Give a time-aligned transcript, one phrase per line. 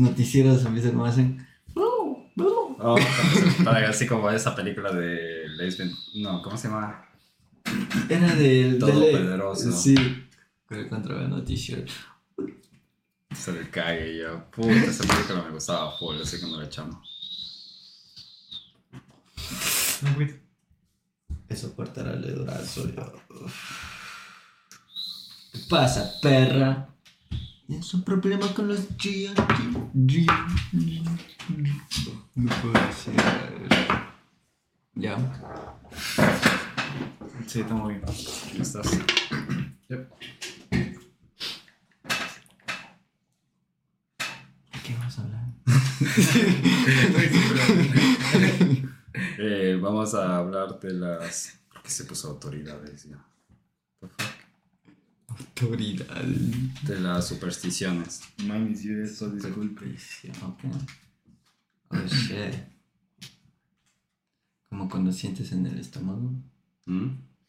[0.00, 1.46] noticieros empiezan como hacen.
[1.74, 2.26] Oh,
[3.64, 5.92] para- así como esa película de Lesbian.
[6.14, 7.06] No, ¿cómo se llama?
[8.08, 8.78] Era del.
[8.78, 9.64] Todopoderoso.
[9.64, 9.94] del- Sí.
[10.66, 11.84] Con el contra el noticiero.
[13.34, 14.50] Se le cae y yo.
[14.50, 16.98] Puta, esa película me gustaba full, así que no la echamos.
[20.02, 20.34] No, güey.
[21.48, 22.88] Eso cortará el brazo.
[22.88, 23.12] Yo.
[25.52, 26.88] ¿Qué pasa, perra?
[27.70, 29.32] ¿Tienes un problema con los G?
[29.94, 30.26] G.
[32.34, 33.14] No puede ser.
[34.96, 35.16] Ya.
[37.46, 38.00] Sí, estamos bien.
[38.00, 38.90] ¿Cómo estás?
[39.88, 40.08] ¿De
[44.82, 45.44] qué vamos a hablar?
[49.42, 51.60] Eh, vamos a hablar de las.
[51.72, 53.24] ¿Por qué se puso autoridades ya?
[54.00, 54.29] The fuck?
[55.40, 56.22] Autoridad.
[56.86, 58.20] De las supersticiones.
[58.44, 59.86] Mami, si eso, disculpe.
[60.42, 60.60] Ok.
[61.88, 62.54] Oh shit.
[64.68, 66.30] Como cuando sientes en el estómago.
[66.86, 67.08] ¿Mm?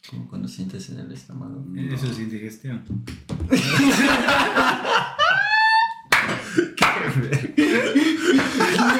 [0.09, 1.63] Como cuando sientes en el estómago.
[1.75, 2.83] Eso es indigestión.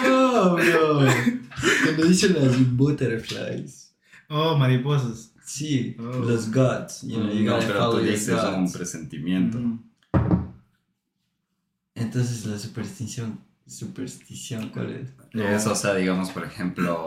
[0.03, 1.05] No, bro.
[1.83, 3.93] Cuando dicen las butterflies.
[4.29, 5.30] Oh, mariposas.
[5.51, 6.19] Sí, Oh.
[6.19, 7.01] los gods.
[7.01, 9.57] You know, you no, gotta pero follow tú your dices un presentimiento.
[9.59, 9.83] Mm.
[11.95, 13.39] Entonces la superstición.
[13.67, 15.09] Superstición, ¿cuál es?
[15.33, 17.03] Eso, o sea, digamos, por ejemplo,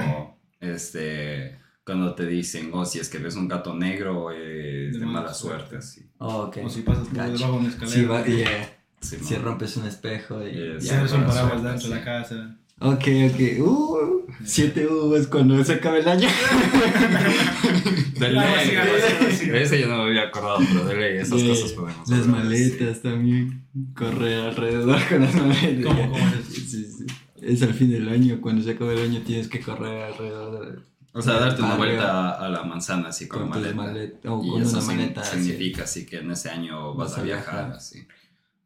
[0.61, 1.59] este.
[1.87, 5.20] Cuando te dicen, oh, si es que ves un gato negro, es de, De mala
[5.22, 6.06] mala suerte, así.
[6.19, 6.59] Oh, ok.
[6.65, 7.95] O si pasas por debajo de una escalera.
[7.95, 8.78] Sí, va, yeah.
[9.00, 10.53] Sí, Si rompes un espejo y.
[10.53, 10.89] Yes.
[10.89, 12.56] Si eres un paraguas dentro de la casa.
[12.81, 13.61] Ok, ok.
[13.61, 16.28] Uh, siete uvas cuando se acabe el año.
[18.19, 19.48] De Ah, ley.
[19.51, 22.45] De ese yo no me había acordado, pero de ley, esas cosas podemos Las hablar,
[22.45, 23.65] maletas también.
[23.95, 25.84] Correr alrededor con las maletas.
[25.84, 26.47] ¿Cómo, cómo es?
[26.55, 27.06] Sí, sí.
[27.43, 28.41] Es al fin del año.
[28.41, 30.83] Cuando se acabe el año tienes que correr alrededor de.
[31.16, 33.77] O sea, darte una vuelta a la manzana así con, Con tus maleta.
[33.77, 34.33] maletas.
[34.33, 35.22] O y con eso una maleta.
[35.25, 37.72] significa así que en ese año vas, Vas a viajar, viajar.
[37.77, 38.06] así.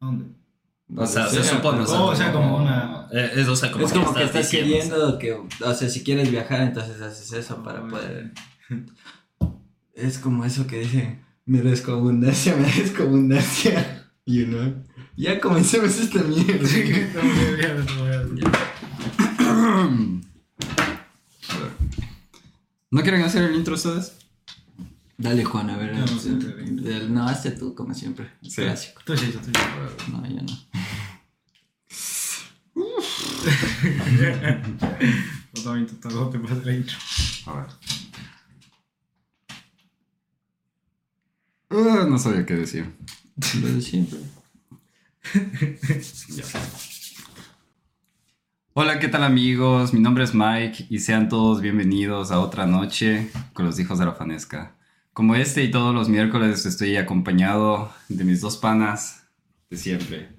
[0.01, 0.25] ¿Dónde?
[0.95, 1.83] O sea, Sí, se supone.
[1.87, 4.51] Oh, o sea, como una- Eh, Es, o sea, como es como que estás estás
[4.51, 8.31] diciendo, queriendo que, o sea, si quieres viajar, entonces haces eso para Oh, poder.
[9.99, 14.05] Es como eso que dicen, merezco abundancia, merezco abundancia.
[14.25, 14.75] You know?
[15.17, 16.67] Ya comencemos esta mierda.
[16.67, 18.51] Sí, estamos bien, bien, estamos bien.
[21.49, 21.71] A ver.
[22.91, 24.13] ¿No quieren hacer el intro ustedes?
[25.17, 25.93] Dale, Juan, a ver.
[25.95, 28.29] No el- el- el- no, hazte tú, como siempre.
[28.43, 28.61] Sí.
[28.61, 29.01] Clásico.
[29.05, 29.51] Tú, Chicho, tú.
[30.11, 30.59] No, yo no.
[35.53, 36.97] Yo también te todo te pasa el intro.
[37.47, 37.65] A ver.
[41.71, 42.91] Ah, no sabía qué decir.
[43.61, 44.19] Lo de siempre.
[46.29, 46.43] Ya.
[48.73, 49.93] Hola, ¿qué tal amigos?
[49.93, 54.05] Mi nombre es Mike y sean todos bienvenidos a otra noche con los hijos de
[54.05, 54.75] la fanesca.
[55.13, 59.27] Como este y todos los miércoles estoy acompañado de mis dos panas
[59.69, 60.29] de siempre.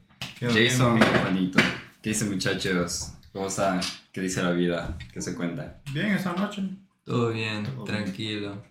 [0.41, 1.21] Bien, Jason y bien.
[1.21, 1.59] Juanito.
[2.03, 3.13] ¿Qué dicen muchachos?
[3.33, 3.81] ¿Cómo están?
[4.13, 4.99] ¿Qué dice la vida?
[5.13, 5.81] ¿Qué se cuenta?
[5.93, 6.63] Bien, esta noche.
[7.05, 8.65] Todo bien, Todo tranquilo.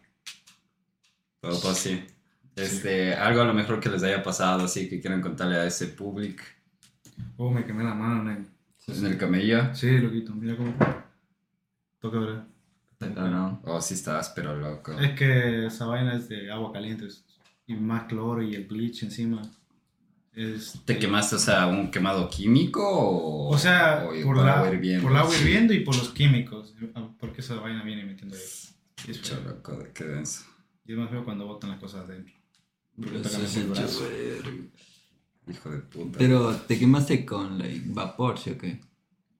[1.39, 2.03] Todo así.
[2.61, 5.87] Este, algo a lo mejor que les haya pasado, así que quieran contarle a ese
[5.87, 6.43] público
[7.37, 8.47] Oh, me quemé la mano, nen.
[8.87, 9.73] en el camello.
[9.73, 10.73] Sí, loquito, mira cómo.
[11.99, 12.41] Toca ver.
[12.99, 13.61] Cabrón.
[13.63, 14.91] Oh, sí está áspero, loco.
[14.99, 17.07] Es que esa vaina es de agua caliente
[17.65, 19.41] y más cloro y el bleach encima.
[20.33, 24.73] Es, ¿Te quemaste, o sea, un quemado químico o, O sea, o por, la, agua
[24.73, 25.03] hirviendo?
[25.03, 26.75] por el agua hirviendo y por los químicos.
[27.19, 28.41] Porque esa vaina viene metiendo ahí.
[29.07, 30.45] Es, loco, qué denso.
[30.85, 32.35] Y es más feo cuando botan las cosas adentro.
[35.49, 36.17] Hijo de puta.
[36.17, 38.79] Pero te quemaste con like, vapor, ¿sí o qué?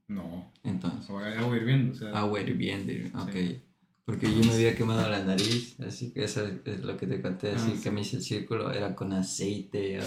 [0.08, 1.94] No, Entonces, o agua hirviendo.
[1.94, 3.31] O sea, agua hirviendo, ok.
[3.34, 3.62] Sí.
[4.06, 7.52] Porque yo me había quemado la nariz, así que eso es lo que te conté,
[7.52, 7.84] así Ah, sí.
[7.84, 10.00] que me hice el círculo, era con aceite,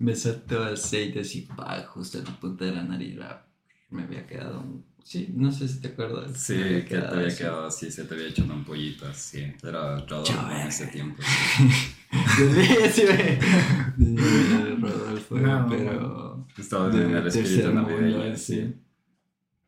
[0.00, 3.46] me saltó aceite así, pa, justo en la punta de la nariz, la-
[3.90, 6.36] me había quedado, un- sí, no sé si te acuerdas.
[6.42, 7.38] Sí, que te había así.
[7.38, 9.44] quedado así, se te había hecho una ampollita, sí.
[9.62, 11.22] Era Rodolfo en ese tiempo.
[11.22, 11.68] Sí,
[12.92, 16.46] sí, me- Rodolfo, No, pero...
[16.58, 18.74] Estaba de en el espíritu navideño, sí.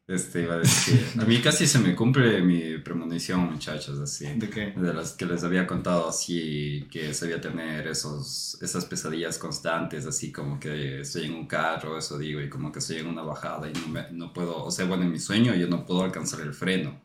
[0.07, 1.05] Este iba a decir.
[1.21, 4.25] A mí casi se me cumple mi premonición, muchachos, así.
[4.37, 4.73] ¿De qué?
[4.75, 10.33] De las que les había contado así, que sabía tener esos, esas pesadillas constantes, así
[10.33, 13.69] como que estoy en un carro, eso digo, y como que estoy en una bajada
[13.69, 16.41] y no, me- no puedo, o sea, bueno, en mi sueño yo no puedo alcanzar
[16.41, 17.03] el freno.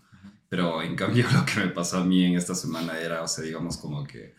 [0.48, 3.44] Pero en cambio lo que me pasó a mí en esta semana era, o sea,
[3.44, 4.34] digamos como que,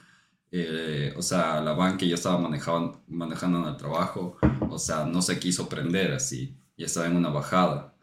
[0.57, 4.37] eh, o sea, la van que yo estaba manejando, manejando en el trabajo,
[4.71, 6.57] o sea, no se quiso prender así.
[6.77, 7.95] y estaba en una bajada.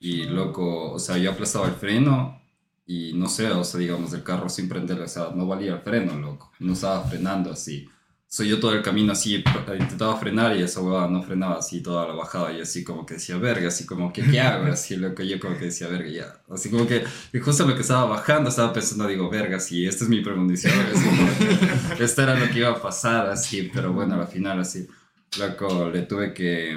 [0.00, 2.40] Y loco, o sea, yo aplastaba el freno
[2.86, 5.80] y no sé, o sea, digamos, el carro sin prender, o sea, no valía el
[5.80, 6.50] freno, loco.
[6.60, 7.86] No estaba frenando así
[8.30, 12.06] soy yo todo el camino así, intentaba frenar y esa huevada no frenaba así toda
[12.06, 14.66] la bajada y así como que decía, verga, así como que, ¿qué hago?
[14.72, 16.40] Así lo que yo como que decía, verga, ya.
[16.50, 20.04] Así como que, y justo lo que estaba bajando estaba pensando, digo, verga, sí, esta
[20.04, 20.74] es mi premonición,
[21.98, 24.86] esto era lo que iba a pasar, así, pero bueno, al final así,
[25.38, 26.76] loco, le tuve que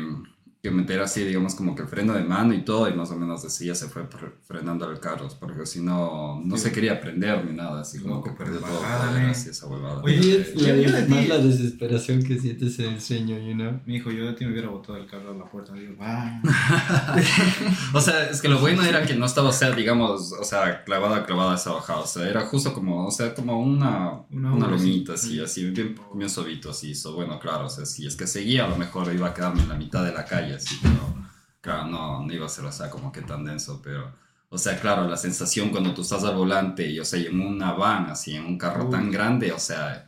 [0.62, 3.16] que meter así, digamos, como que el freno de mano y todo, y más o
[3.16, 4.04] menos así ya se fue
[4.48, 8.30] frenando el carro, porque si no, no se quería prender ni nada, así como que
[8.30, 10.04] perdió todo poder, así esa huevada.
[10.04, 13.80] Oye, yo, yo de más la desesperación que sientes en el sueño, you know?
[13.88, 16.40] Mi hijo, yo de ti me hubiera botado el carro a la puerta, digo, va.
[17.94, 20.84] o sea, es que lo bueno era que no estaba, o sea, digamos, o sea,
[20.84, 24.68] clavada, clavada esa bajada, o sea, era justo como, o sea, como una, una, una
[24.68, 28.28] lomita, así, así, bien, bien suavito, así, so, bueno, claro, o sea, si es que
[28.28, 31.16] seguía, a lo mejor iba a quedarme en la mitad de la calle, así, pero
[31.62, 34.14] claro, no, no iba a ser, o sea, como que tan denso, pero,
[34.50, 37.74] o sea, claro, la sensación cuando tú estás al volante y, o sea, en una
[37.74, 40.08] van, así, en un carro tan grande, o sea,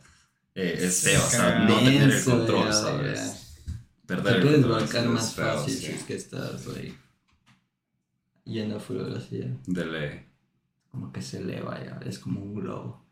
[0.54, 3.40] eh, es feo, o sea, no tener el control, ¿sabes?
[4.06, 6.96] Perder Te el puedes volcar más fácil si es que estás ahí.
[9.66, 10.26] De ley.
[10.90, 13.03] Como que se eleva ya, es como un globo.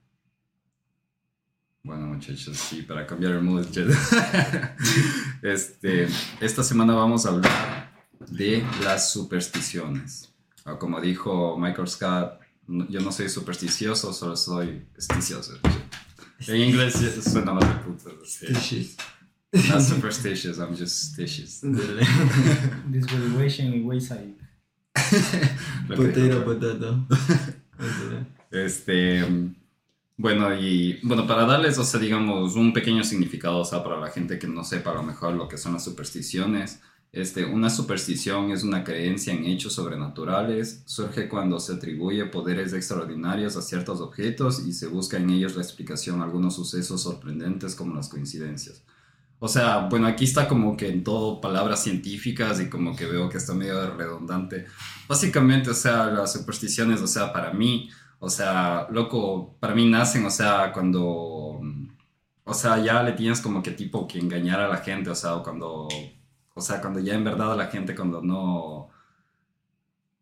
[1.85, 3.67] Bueno, muchachos, sí, para cambiar el mood,
[5.43, 6.07] este,
[6.41, 7.91] esta semana vamos a hablar
[8.31, 10.33] de las supersticiones.
[10.65, 15.59] O como dijo Michael Scott, yo no soy supersticioso, solo soy esticioso.
[16.47, 16.95] En inglés
[17.25, 18.11] suena más de puto.
[18.25, 18.97] Stitious.
[19.53, 21.63] Not superstitious, I'm just stitious.
[22.87, 24.37] Disvaluation y wayside.
[25.89, 27.07] Potato, potato.
[28.53, 29.53] este...
[30.17, 34.11] Bueno, y bueno, para darles, o sea, digamos, un pequeño significado, o sea, para la
[34.11, 36.81] gente que no sepa a lo mejor lo que son las supersticiones,
[37.13, 43.55] este, una superstición es una creencia en hechos sobrenaturales, surge cuando se atribuye poderes extraordinarios
[43.57, 47.95] a ciertos objetos y se busca en ellos la explicación a algunos sucesos sorprendentes como
[47.95, 48.83] las coincidencias.
[49.41, 53.29] O sea, bueno, aquí está como que en todo palabras científicas y como que veo
[53.29, 54.67] que está medio redundante.
[55.07, 57.91] Básicamente, o sea, las supersticiones, o sea, para mí,
[58.25, 61.61] o sea, loco, para mí nacen, o sea, cuando,
[62.45, 65.39] o sea, ya le tienes como que tipo que engañar a la gente, o sea,
[65.43, 65.89] cuando,
[66.55, 68.91] o sea, cuando ya en verdad la gente cuando no,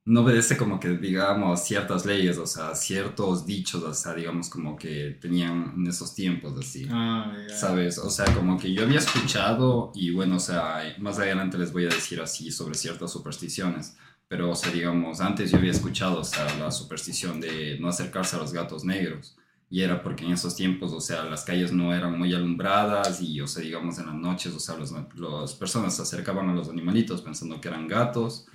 [0.07, 4.77] no obedece como que, digamos, ciertas leyes, o sea, ciertos dichos, o sea, digamos, como
[4.77, 7.99] que tenían en esos tiempos, así, ah, ¿sabes?
[7.99, 11.85] O sea, como que yo había escuchado y bueno, o sea, más adelante les voy
[11.85, 13.95] a decir así sobre ciertas supersticiones
[14.31, 18.37] pero, o sea, digamos, antes yo había escuchado, o sea, la superstición de no acercarse
[18.37, 19.37] a los gatos negros.
[19.69, 23.41] Y era porque en esos tiempos, o sea, las calles no eran muy alumbradas y,
[23.41, 27.23] o sea, digamos, en las noches, o sea, las personas se acercaban a los animalitos
[27.23, 28.47] pensando que eran gatos.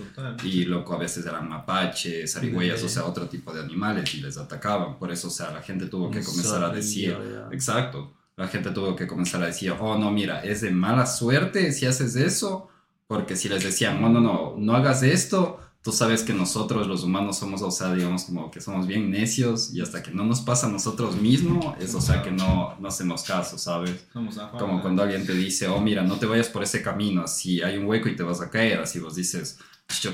[0.46, 4.38] Y, loco, a veces eran mapaches, arigüeyas, o sea, otro tipo de animales y les
[4.38, 4.98] atacaban.
[4.98, 7.18] Por eso, o sea, la gente tuvo que comenzar a decir...
[7.52, 8.14] Exacto.
[8.38, 11.86] La gente tuvo que comenzar a decir, oh, no, mira, es de mala suerte si
[11.86, 12.70] haces eso.
[13.08, 17.04] Porque si les decían, no, no, no, no hagas esto, tú sabes que nosotros los
[17.04, 20.42] humanos somos, o sea, digamos como que somos bien necios y hasta que no nos
[20.42, 24.08] pasa a nosotros mismos, es, o sea, que no, no hacemos caso, ¿sabes?
[24.12, 27.78] como cuando alguien te dice, oh, mira, no te vayas por ese camino, así hay
[27.78, 29.60] un hueco y te vas a caer, así vos dices,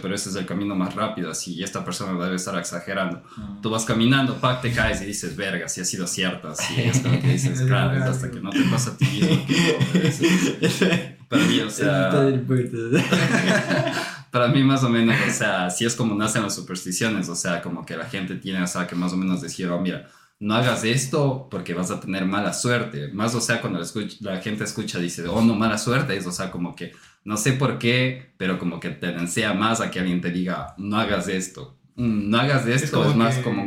[0.02, 3.24] pero ese es el camino más rápido, así, y esta persona debe estar exagerando.
[3.62, 7.00] Tú vas caminando, pack, te caes y dices, verga, si ha sido cierto, así, es
[7.00, 9.46] como que dices, claro, es hasta que no te pasa a ti mismo.
[11.30, 12.12] para mí, o sea...
[14.32, 17.62] para mí más o menos, o sea, si es como nacen las supersticiones, o sea,
[17.62, 20.10] como que la gente tiene, o sea, que más o menos decir, oh, mira,
[20.40, 23.10] no hagas esto porque vas a tener mala suerte.
[23.10, 23.86] Más, o sea, cuando la,
[24.22, 27.54] la gente escucha, dice, oh, no, mala suerte, es, o sea, como que, no sé
[27.54, 31.28] por qué, pero como que te desea más a que alguien te diga, no hagas
[31.28, 31.78] esto.
[31.96, 33.66] Mm, no hagas esto, es, más como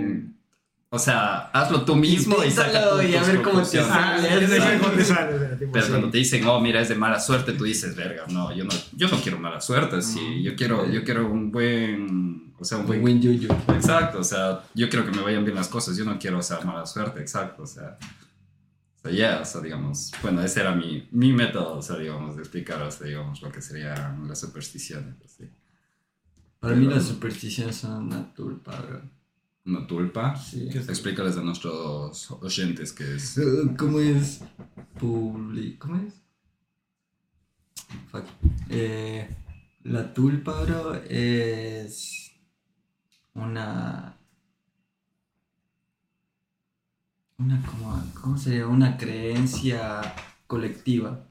[0.95, 4.29] o sea, hazlo tú mismo y saca tú y a ver cómo te sale.
[5.73, 8.65] Pero cuando te dicen, oh, mira, es de mala suerte, tú dices, verga, no, yo
[8.65, 12.79] no, yo no quiero mala suerte, sí, yo quiero, yo quiero un buen, o sea,
[12.79, 13.21] un buen...
[13.21, 13.49] yuyu.
[13.75, 16.43] Exacto, o sea, yo quiero que me vayan bien las cosas, yo no quiero, o
[16.43, 20.77] sea, mala suerte, exacto, o sea, o sea, ya, o sea, digamos, bueno, ese era
[20.77, 24.39] mi, mi método, o sea, digamos, de explicar, o sea, digamos, lo que serían las
[24.39, 25.51] supersticiones, así.
[26.61, 28.81] Para mí las supersticiones son una tulpa,
[29.67, 30.37] una tulpa.
[30.37, 30.69] Sí.
[30.69, 33.39] Explícales a nuestros oyentes qué es.
[33.39, 34.41] Uh, ¿Cómo es?
[34.99, 36.15] Publi ¿Cómo es?
[38.69, 39.29] Eh,
[39.85, 42.33] la tulpa, bro, es
[43.35, 44.17] una.
[47.37, 48.67] Una, ¿cómo, ¿cómo sería?
[48.67, 50.15] Una creencia
[50.47, 51.27] colectiva.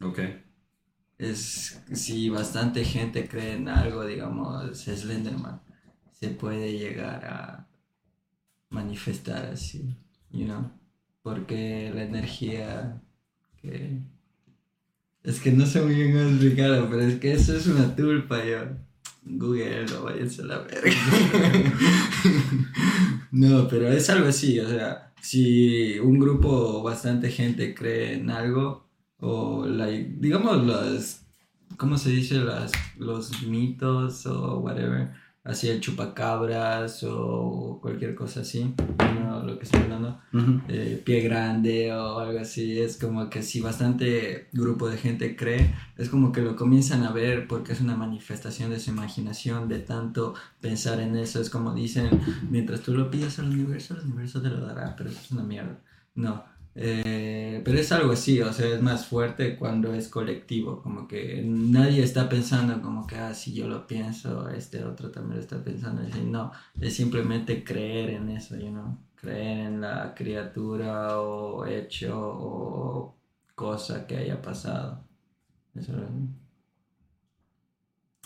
[0.00, 0.20] Ok.
[1.18, 5.60] es si bastante gente cree en algo, digamos, Slenderman,
[6.12, 7.67] se puede llegar a
[8.70, 9.96] manifestar así,
[10.30, 10.70] you know,
[11.22, 13.00] porque la energía
[13.60, 14.00] que...
[15.22, 18.44] Es que no sé muy bien cómo explicarlo, pero es que eso es una tulpa,
[18.44, 18.60] yo.
[19.24, 20.90] Google, no váyanse a la verga.
[23.32, 28.30] no, pero es algo así, o sea, si un grupo o bastante gente cree en
[28.30, 31.26] algo, o like, digamos las,
[31.76, 32.36] ¿cómo se dice?
[32.36, 35.12] Las, los mitos o whatever,
[35.48, 39.42] así el chupacabras o cualquier cosa así, ¿no?
[39.42, 40.20] lo que estoy hablando,
[40.68, 45.74] eh, pie grande o algo así, es como que si bastante grupo de gente cree,
[45.96, 49.78] es como que lo comienzan a ver porque es una manifestación de su imaginación, de
[49.78, 52.10] tanto pensar en eso, es como dicen,
[52.50, 55.44] mientras tú lo pidas al universo, el universo te lo dará, pero eso es una
[55.44, 55.80] mierda,
[56.14, 56.57] no.
[56.80, 61.42] Eh, pero es algo así, o sea, es más fuerte cuando es colectivo, como que
[61.44, 65.62] nadie está pensando como que, ah, si yo lo pienso, este otro también lo está
[65.62, 68.96] pensando, así, no, es simplemente creer en eso, you know?
[69.16, 73.16] creer en la criatura o hecho o
[73.56, 75.04] cosa que haya pasado.
[75.74, 76.08] Eso es-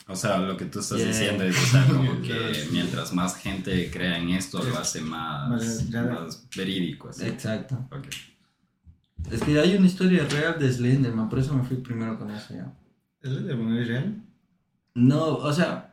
[0.09, 1.06] O sea, lo que tú estás Yeah.
[1.09, 5.88] diciendo es o sea, como que mientras más gente crea en esto, lo hace más,
[6.54, 7.09] verídico.
[7.09, 7.25] Así.
[7.26, 7.88] Exacto.
[9.31, 12.55] Es que hay una historia real de Slenderman, por eso me fui primero con eso
[12.55, 12.73] ya.
[13.23, 14.23] ¿Slenderman es real?
[14.95, 15.88] No, o sea,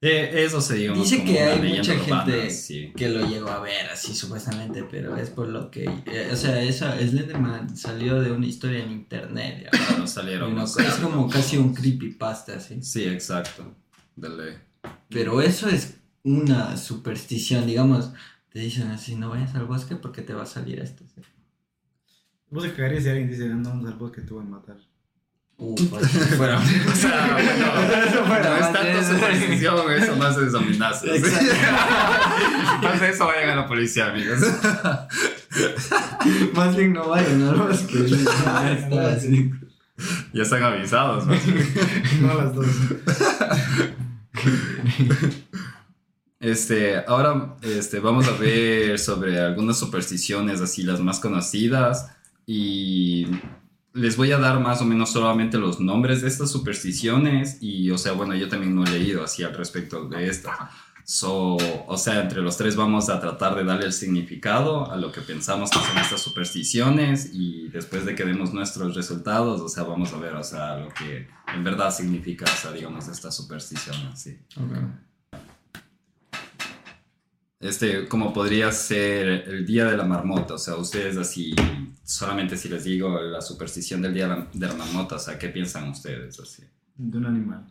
[0.00, 2.92] Eh, eso se digamos Dice como que hay mucha urbana, gente sí.
[2.94, 5.84] que lo llegó a ver así supuestamente, pero es por lo que...
[5.84, 9.70] eh, o sea, esa Slenderman salió de una historia en internet.
[9.72, 10.02] ya.
[10.04, 10.54] Y salieron.
[10.54, 12.82] no- o sea, es como casi un creepypasta así.
[12.82, 13.74] Sí, exacto.
[14.16, 14.58] Dale.
[15.08, 18.10] Pero eso es una superstición, digamos,
[18.50, 21.04] te dicen así, no vayas al bosque porque te va a salir esto.
[21.14, 21.22] ¿sí?
[22.54, 24.76] ¿Vos te cagarías si alguien dice, no, vamos al bosque, te voy a matar?
[25.56, 31.04] Uh, pues, O sea, bueno, Eso fue no es tanto superstición, eso más es amenaza.
[32.80, 34.38] Más de eso vayan a la policía, amigos.
[36.54, 38.06] Más bien no vayan al bosque.
[40.32, 41.26] ya están avisados.
[41.26, 41.34] ¿no?
[42.20, 42.66] No las dos.
[46.38, 52.14] Este, ahora este, vamos a ver sobre algunas supersticiones, así las más conocidas.
[52.46, 53.26] Y
[53.92, 57.58] les voy a dar más o menos solamente los nombres de estas supersticiones.
[57.60, 60.56] Y, o sea, bueno, yo también no he leído así al respecto de estas.
[61.06, 65.12] So, o sea, entre los tres vamos a tratar de darle el significado a lo
[65.12, 69.82] que pensamos que son estas supersticiones y después de que demos nuestros resultados, o sea,
[69.82, 73.96] vamos a ver, o sea, lo que en verdad significa, o sea, digamos, esta superstición,
[74.10, 74.38] así.
[77.64, 81.54] Este, como podría ser el día de la marmota, o sea, ustedes así,
[82.04, 85.38] solamente si les digo la superstición del día de la, de la marmota, o sea,
[85.38, 86.62] ¿qué piensan ustedes así?
[86.96, 87.64] De un animal.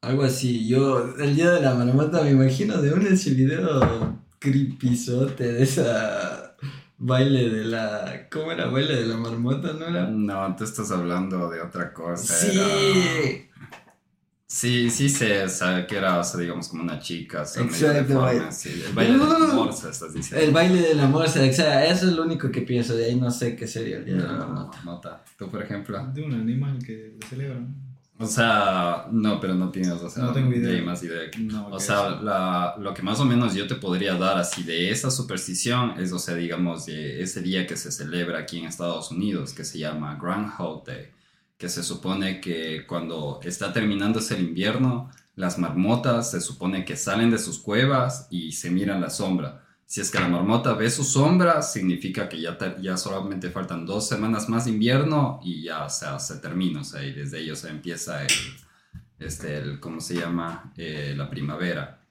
[0.00, 5.52] Algo así, yo el día de la marmota me imagino de un ese video creepyzote
[5.52, 6.56] de esa
[6.96, 8.26] baile de la...
[8.32, 8.66] ¿Cómo era?
[8.68, 10.06] Baile de la marmota, ¿no era?
[10.08, 12.34] No, tú estás hablando de otra cosa.
[12.34, 12.58] Sí.
[12.58, 13.51] era-
[14.54, 17.62] Sí, sí sé, o sea, que era, o sea, digamos, como una chica, o sea,
[17.64, 18.52] medio Exacto, deforme, baile.
[18.52, 20.44] sí, el baile de la morsa, estás diciendo.
[20.46, 23.16] El baile de la morsa, o sea, eso es lo único que pienso, de ahí
[23.16, 24.76] no sé qué sería el día de la No, marmota.
[24.84, 25.24] marmota.
[25.38, 26.06] Tú, por ejemplo.
[26.12, 27.74] De un animal que lo celebran.
[28.18, 30.70] O sea, no, pero no tienes, o sea, No tengo idea.
[30.78, 31.22] hay más idea.
[31.40, 34.62] No, O ¿qué sea, la- lo que más o menos yo te podría dar así
[34.64, 38.66] de esa superstición es, o sea, digamos, de ese día que se celebra aquí en
[38.66, 41.06] Estados Unidos, que se llama Groundhog Day,
[41.62, 47.30] que se supone que cuando está terminándose el invierno, las marmotas se supone que salen
[47.30, 49.64] de sus cuevas y se miran la sombra.
[49.86, 54.08] Si es que la marmota ve su sombra, significa que ya, ya solamente faltan dos
[54.08, 58.26] semanas más de invierno y ya, se termina, o sea, y desde ello se empieza
[59.20, 60.72] este, el, ¿cómo se llama?
[60.76, 62.01] Eh, la primavera.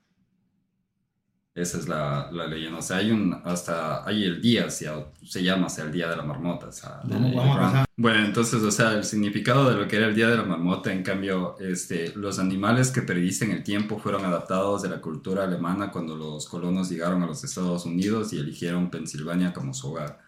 [1.53, 2.79] Esa es la, la leyenda.
[2.79, 5.91] O sea, hay un, hasta, hay el día, o sea, se llama, o sea, el
[5.91, 6.67] día de la marmota.
[6.67, 7.86] o sea, De Vamos, la- vamos a pasar.
[7.98, 10.93] bueno, entonces, o sea, el significado de lo que era el Día de la Marmota,
[10.93, 15.43] en cambio, este, los animales que perdiste en el tiempo fueron adaptados de la cultura
[15.43, 20.20] alemana cuando los colonos llegaron a los Estados Unidos y eligieron Pensilvania como su hogar.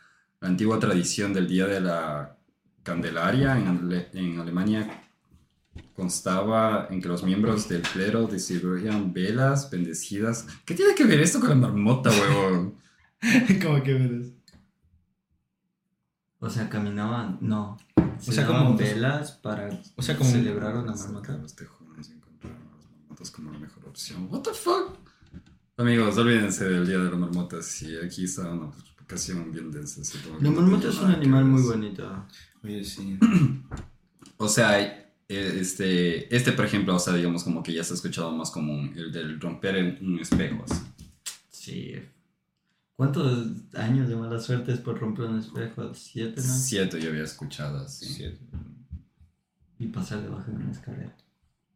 [0.42, 2.36] La antigua tradición del Día de la
[2.84, 5.03] Candelaria en, Ale- en Alemania
[5.96, 10.48] constaba en que los miembros del clero distribuían velas bendecidas.
[10.66, 12.76] ¿Qué tiene que ver esto con la marmota, huevón?
[13.62, 14.32] ¿Cómo que ves?
[16.40, 17.78] O sea, caminaban, no.
[17.96, 21.38] O sea, como- velas para O sea, como- celebrar una marmota.
[21.38, 24.28] Los tejones encontraron a las marmotas como la mejor opción.
[24.30, 24.98] What the fuck?
[25.78, 27.66] Amigos, olvídense del día de las marmotas.
[27.66, 30.02] Sí, aquí está una explicación bien densa.
[30.42, 32.26] La marmota es un animal muy bonito.
[32.64, 33.18] Oye, sí.
[34.38, 35.03] O sea,
[35.36, 38.94] este, este, por ejemplo, o sea, digamos como que ya se ha escuchado más común,
[38.96, 40.64] el del romper en un espejo.
[40.70, 40.82] así.
[41.50, 41.96] Sí.
[42.96, 45.94] ¿Cuántos años de mala suerte es por romper un espejo?
[45.94, 46.54] ¿Siete, no?
[46.54, 48.06] Siete yo había escuchado así.
[48.06, 48.26] Sí.
[49.80, 51.16] Y pasar debajo de una escalera.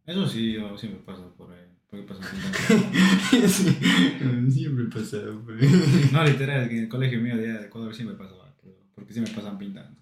[0.06, 1.66] Eso sí, yo siempre paso por ahí.
[1.90, 3.48] Porque paso pintando.
[3.48, 5.18] sí, siempre pasa,
[6.12, 8.54] No, literal, en el colegio mío de Ecuador siempre pasaba.
[8.62, 9.98] pero- Porque siempre pasan pintando.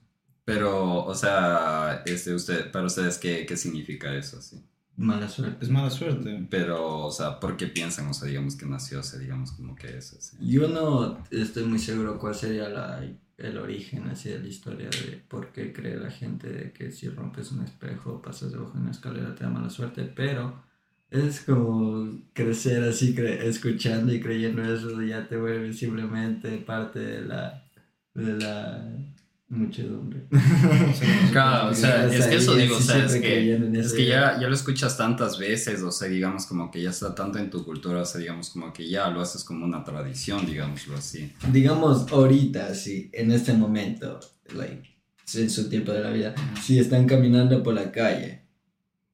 [0.45, 4.37] Pero, o sea, este, usted, para ustedes, ¿qué, qué significa eso?
[4.39, 4.63] Así?
[4.97, 5.65] Mala suerte.
[5.65, 6.47] Es mala suerte.
[6.49, 8.07] Pero, o sea, ¿por qué piensan?
[8.07, 10.17] O sea, digamos que nació, o sea, digamos como que eso.
[10.17, 10.37] así?
[10.39, 13.03] Yo no estoy muy seguro cuál sería la,
[13.37, 17.09] el origen así de la historia de por qué cree la gente de que si
[17.09, 20.63] rompes un espejo o pasas debajo de una escalera te da mala suerte, pero
[21.09, 27.21] es como crecer así cre- escuchando y creyendo eso ya te vuelve simplemente parte de
[27.21, 27.63] la,
[28.13, 28.91] de la
[29.47, 30.27] muchedumbre.
[31.31, 34.47] Claro, o sea, es que eso digo, o sea, es que, es que ya, ya
[34.47, 38.01] lo escuchas tantas veces, o sea, digamos como que ya está tanto en tu cultura,
[38.01, 41.31] o sea, digamos como que ya lo haces como una tradición, digámoslo así.
[41.51, 44.19] digamos ahorita, sí, en este momento,
[44.55, 44.95] like,
[45.33, 48.45] en su tiempo de la vida, si están caminando por la calle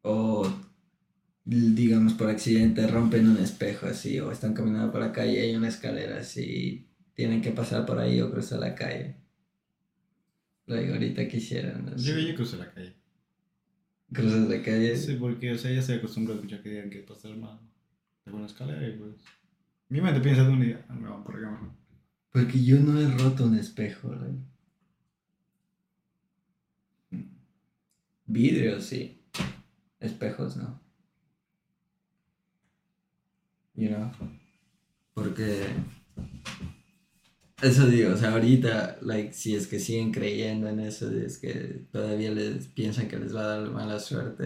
[0.03, 0.47] o
[1.43, 5.55] digamos por accidente rompen un espejo así o están caminando por la calle y hay
[5.55, 9.17] una escalera así, tienen que pasar por ahí o cruzar la calle.
[10.71, 11.97] Like, ahorita quisieran ¿no?
[11.97, 12.93] Yo, yo cruzo la calle.
[14.13, 14.95] cruzas la calle.
[14.95, 17.59] Sí, porque, o sea, ya estoy acostumbrado a escuchar que digan que pasar mal.
[18.25, 19.15] De una escalera y pues.
[19.89, 21.71] Mi mente piensa de un día, ah, me van por acá mejor.
[22.31, 24.15] Porque yo no he roto un espejo.
[24.15, 24.39] like.
[28.27, 29.21] Vidrios, sí.
[29.99, 30.79] Espejos, no.
[33.75, 34.11] You know?
[35.13, 35.65] Porque.
[37.61, 41.85] Eso digo, o sea, ahorita, like, si es que siguen creyendo en eso, es que
[41.91, 44.45] todavía les piensan que les va a dar mala suerte.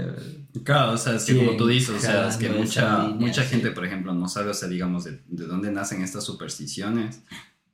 [0.63, 3.43] Claro, o sea, es que como tú dices, o sea, es que mucha, línea, mucha
[3.43, 3.49] sí.
[3.49, 7.21] gente, por ejemplo, no sabe, o sea, digamos, de, de dónde nacen estas supersticiones.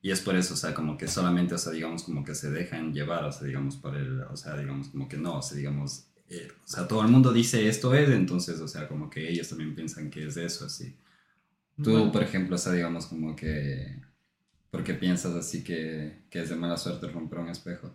[0.04, 2.50] Y es por eso, o sea, como que solamente, o sea, digamos, como que se
[2.52, 5.58] dejan llevar, o sea, digamos, por el, o sea, digamos, como que no, o sea,
[5.58, 9.30] digamos, eh, o sea, todo el mundo dice esto es, entonces, o sea, como que
[9.30, 10.96] ellos también piensan que es eso, así.
[11.84, 12.12] Tú, Bueno.
[12.12, 14.02] por ejemplo, o sea, digamos, como que,
[14.72, 17.92] ¿por qué piensas así que, que es de mala suerte romper un espejo?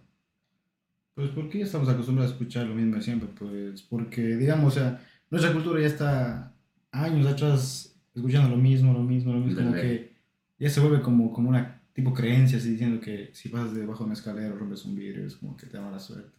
[1.14, 5.02] Pues porque ya estamos acostumbrados a escuchar lo mismo siempre, pues porque, digamos, o sea,
[5.30, 6.54] nuestra cultura ya está
[6.92, 9.82] años atrás escuchando lo mismo, lo mismo, lo mismo, De como ley.
[9.82, 10.16] que
[10.58, 14.04] ya se vuelve como, como una tipo creencia, así diciendo que si pasas debajo de
[14.04, 16.36] una escalera o rompes un vidrio, es como que te da mala suerte.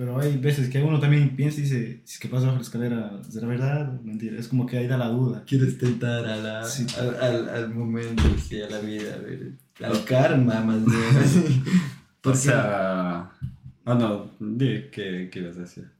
[0.00, 2.62] Pero hay veces que uno también piensa y dice, si es que pasas bajo la
[2.62, 4.38] escalera, ¿será verdad o mentira?
[4.40, 5.44] Es como que ahí da la duda.
[5.46, 6.86] Quieres tentar a la, Sí.
[6.98, 11.62] al, al, al momento, sí, a la vida, a ver, al karma más bien.
[12.24, 13.30] O sea,
[13.84, 15.90] ah, no, di, ¿qué, qué ibas a decir?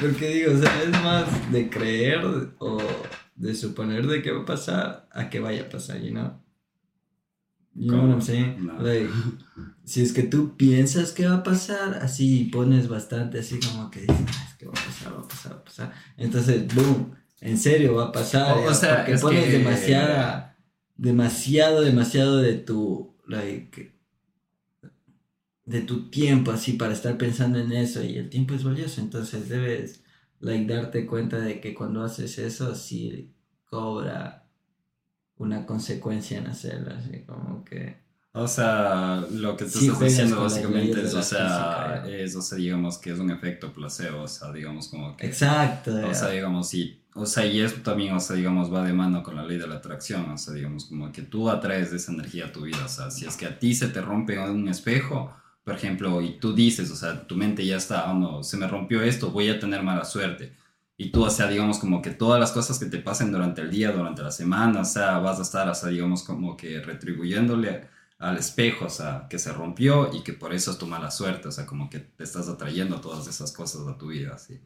[0.00, 2.24] Porque digo, o sea, es más de creer
[2.60, 2.78] o
[3.36, 6.32] de suponer de que va a pasar a que vaya a pasar, you know?
[7.78, 8.66] You know what I'm saying?
[8.66, 8.78] No.
[8.82, 9.08] Like,
[9.84, 14.00] si es que tú piensas que va a pasar, así pones bastante, así como que
[14.00, 15.92] dices, "Ah, es que va a pasar, va a pasar, va a pasar.
[16.16, 18.58] Entonces, boom, en serio va a pasar.
[18.58, 20.56] O- o sea, porque es pones que- demasiada,
[20.96, 23.92] demasiado, demasiado de tu, like,
[25.64, 29.48] de tu tiempo así para estar pensando en eso y el tiempo es valioso, entonces
[29.48, 30.02] debes
[30.40, 33.32] like darte cuenta de que cuando haces eso sí
[33.66, 34.47] cobra
[35.38, 37.96] una consecuencia en hacerlo, así como que
[38.32, 42.42] O sea, lo que tú Sí, estás diciendo básicamente es, o sea, física, es, o
[42.42, 45.26] sea, digamos que es un efecto placebo, o sea, digamos como que...
[45.26, 48.92] exacto, O sea, digamos, sí, o sea, y eso también, o sea, digamos, va de
[48.92, 52.12] mano con la ley de la atracción, o sea, digamos, como que tú atraes esa
[52.12, 54.68] energía a tu vida, o sea, si es que a ti se te rompe un
[54.68, 58.56] espejo, por ejemplo, y tú dices, o sea, tu mente ya está, oh no, se
[58.56, 60.54] me rompió esto, voy a tener mala suerte.
[61.00, 63.70] Y tú, o sea, digamos, como que todas las cosas que te pasen durante el
[63.70, 67.88] día, durante la semana, o sea, vas a estar, o sea, digamos, como que retribuyéndole
[68.18, 71.48] al espejo, o sea, que se rompió y que por eso es tu mala suerte,
[71.48, 74.60] o sea, como que te estás atrayendo todas esas cosas a tu vida, así.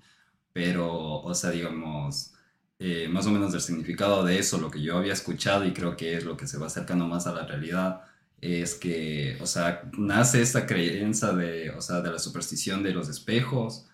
[0.52, 2.34] Pero, o sea, digamos,
[2.78, 5.96] eh, más o menos del significado de eso, lo que yo había escuchado y creo
[5.96, 8.02] que es lo que se va acercando más a la realidad,
[8.40, 13.08] es que, o sea, nace esta creencia de, o sea, de la superstición de los
[13.08, 13.86] espejos,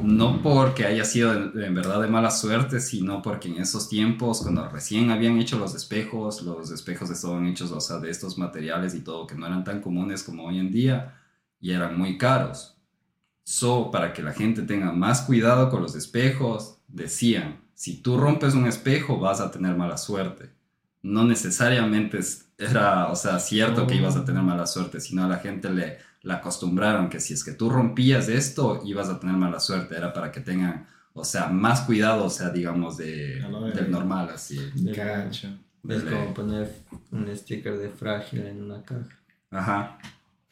[0.00, 4.68] no porque haya sido en, verdad de mala suerte, sino porque en esos tiempos, cuando
[4.68, 9.00] recién habían hecho los espejos, los espejos estaban hechos, o sea, de estos materiales y
[9.02, 11.20] todo, que no eran tan comunes como hoy en día
[11.60, 12.76] y eran muy caros.
[13.44, 18.54] So, para que la gente tenga más cuidado con los espejos, decían, si tú rompes
[18.54, 20.50] un espejo vas a tener mala suerte.
[21.02, 25.28] no necesariamente es- era, o sea, cierto que ibas a tener mala suerte, sino a
[25.28, 29.36] la gente le la acostumbraron que si es que tú rompías esto, ibas a tener
[29.36, 33.70] mala suerte, era para que tengan, o sea, más cuidado, o sea, digamos, de, verga.
[33.70, 34.58] del normal, así.
[34.74, 35.48] De- Cacho.
[35.88, 36.74] Es de como poner
[37.12, 39.08] un sticker de frágil en una caja.
[39.50, 39.98] Ajá.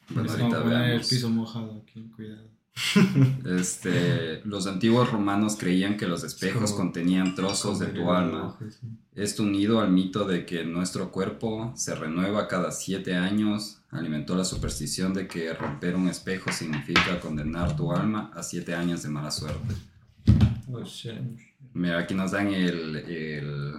[0.09, 2.47] Bueno, es como ahorita poner el piso mojado aquí, cuidado.
[3.45, 8.47] Este, los antiguos romanos creían que los espejos como- contenían trozos de tu Como alma.
[8.47, 8.87] ojo, sí.
[9.15, 14.43] Esto unido al mito de que nuestro cuerpo se renueva cada siete años, alimentó la
[14.43, 19.31] superstición de que romper un espejo significa condenar tu alma a siete años de mala
[19.31, 19.75] suerte.
[20.69, 20.83] Oh.
[21.73, 23.73] Mira, aquí nos dan el, el-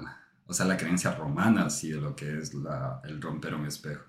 [0.46, 4.04] o sea, la creencia romana, así, de lo que es la, el romper un espejo.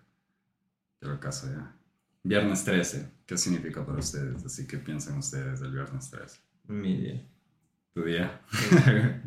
[0.99, 1.75] Pero acaso ya.
[2.23, 4.45] Viernes 13, ¿qué significa para ustedes?
[4.45, 6.39] Así que piensen ustedes del viernes 13.
[6.67, 7.21] Mi idea.
[7.93, 8.39] Tu día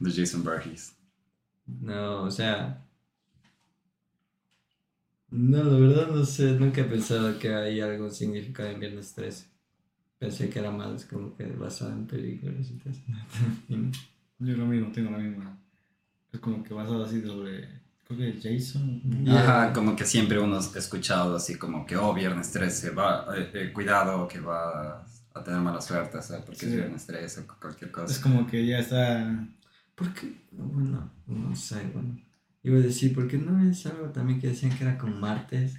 [0.00, 0.94] de Jason Burgess.
[1.66, 2.83] No, o sea.
[5.36, 9.46] No, la verdad no sé, nunca he pensado que hay algo significado en Viernes 13.
[10.18, 13.90] Pensé que era más como que basado en películas y no.
[14.38, 15.58] Yo lo mismo, tengo la misma.
[16.32, 17.68] Es como que basado así sobre.
[18.06, 19.02] Creo que Jason.
[19.28, 23.50] Ajá, como que siempre uno ha escuchado así como que, oh, viernes 13, va, eh,
[23.54, 26.44] eh, cuidado que va a tener mala suerte, ¿sabes?
[26.44, 26.76] Porque es Sí.
[26.76, 28.22] viernes 13 o cualquier Es cosa.
[28.22, 29.46] como que ya está.
[29.94, 30.32] ¿Por qué?
[30.52, 32.18] Bueno, no sé, bueno.
[32.64, 35.78] Iba a decir, ¿por qué no es algo también que decían que era con martes?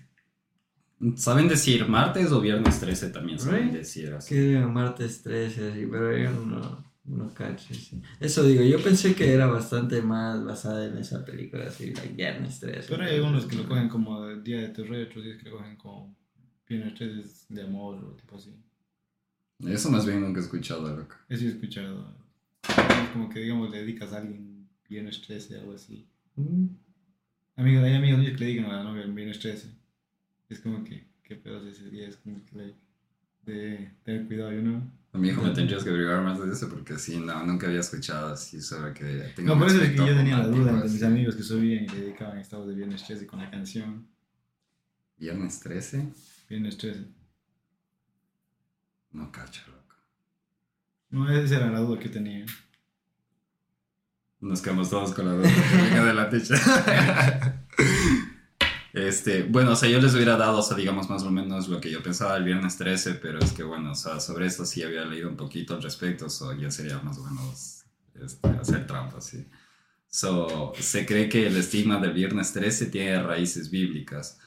[1.18, 3.74] ¿Saben decir martes o viernes 13 también saben Right.
[3.74, 4.34] decir así?
[4.34, 7.74] Que martes 13, así, pero yo no, no cacho.
[7.74, 8.02] sí.
[8.20, 12.60] Eso digo, yo pensé que era bastante más basada en esa película, así, like Viernes
[12.62, 12.88] 13.
[12.88, 15.76] Pero hay algunos que lo cogen como día de terror, otros días que lo cogen
[15.76, 16.16] como
[16.70, 18.56] viernes 13 de amor o tipo así.
[19.60, 21.16] Eso más bien nunca he escuchado, loco.
[21.30, 22.16] Eso sí he escuchado.
[22.68, 26.08] Es como que, digamos, le dedicas a alguien viernes 13, algo así.
[26.36, 26.68] Mm.
[27.58, 29.70] Amigos, hay amigos míos que le digan a la novia el viernes 13.
[30.50, 32.78] Es como que, qué pedos ese día, es como que, like,
[33.46, 34.82] de tener cuidado, you know.
[35.14, 37.80] A mi hijo me tendrías que averiguar más de eso porque sí, no, nunca había
[37.80, 40.90] escuchado así sobre que tenga No, por eso es que yo tenía la duda entre
[40.90, 44.08] mis amigos que subían y le dedicaban estados de viernes 13 con la canción
[45.18, 46.12] Viernes 13,
[46.50, 47.06] Viernes 13.
[49.12, 49.96] no cacho, loco.
[51.12, 52.46] No, esa era la duda que tenía.
[54.40, 56.56] Nos quedamos todos con la duda de la techa.
[58.96, 61.82] Este, bueno, o sea, yo les hubiera dado, o sea, digamos más o menos lo
[61.82, 64.84] que yo pensaba el viernes 13, pero es que bueno, o sea, sobre esto sí
[64.84, 69.20] había leído un poquito al respecto, so ya sería más o menos este, hacer trampa,
[69.20, 69.46] sí.
[70.08, 74.40] So, se cree que el estigma del viernes 13 tiene raíces bíblicas.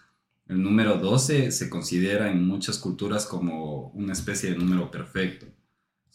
[0.46, 5.46] El número 12 se considera en muchas culturas como una especie de número perfecto.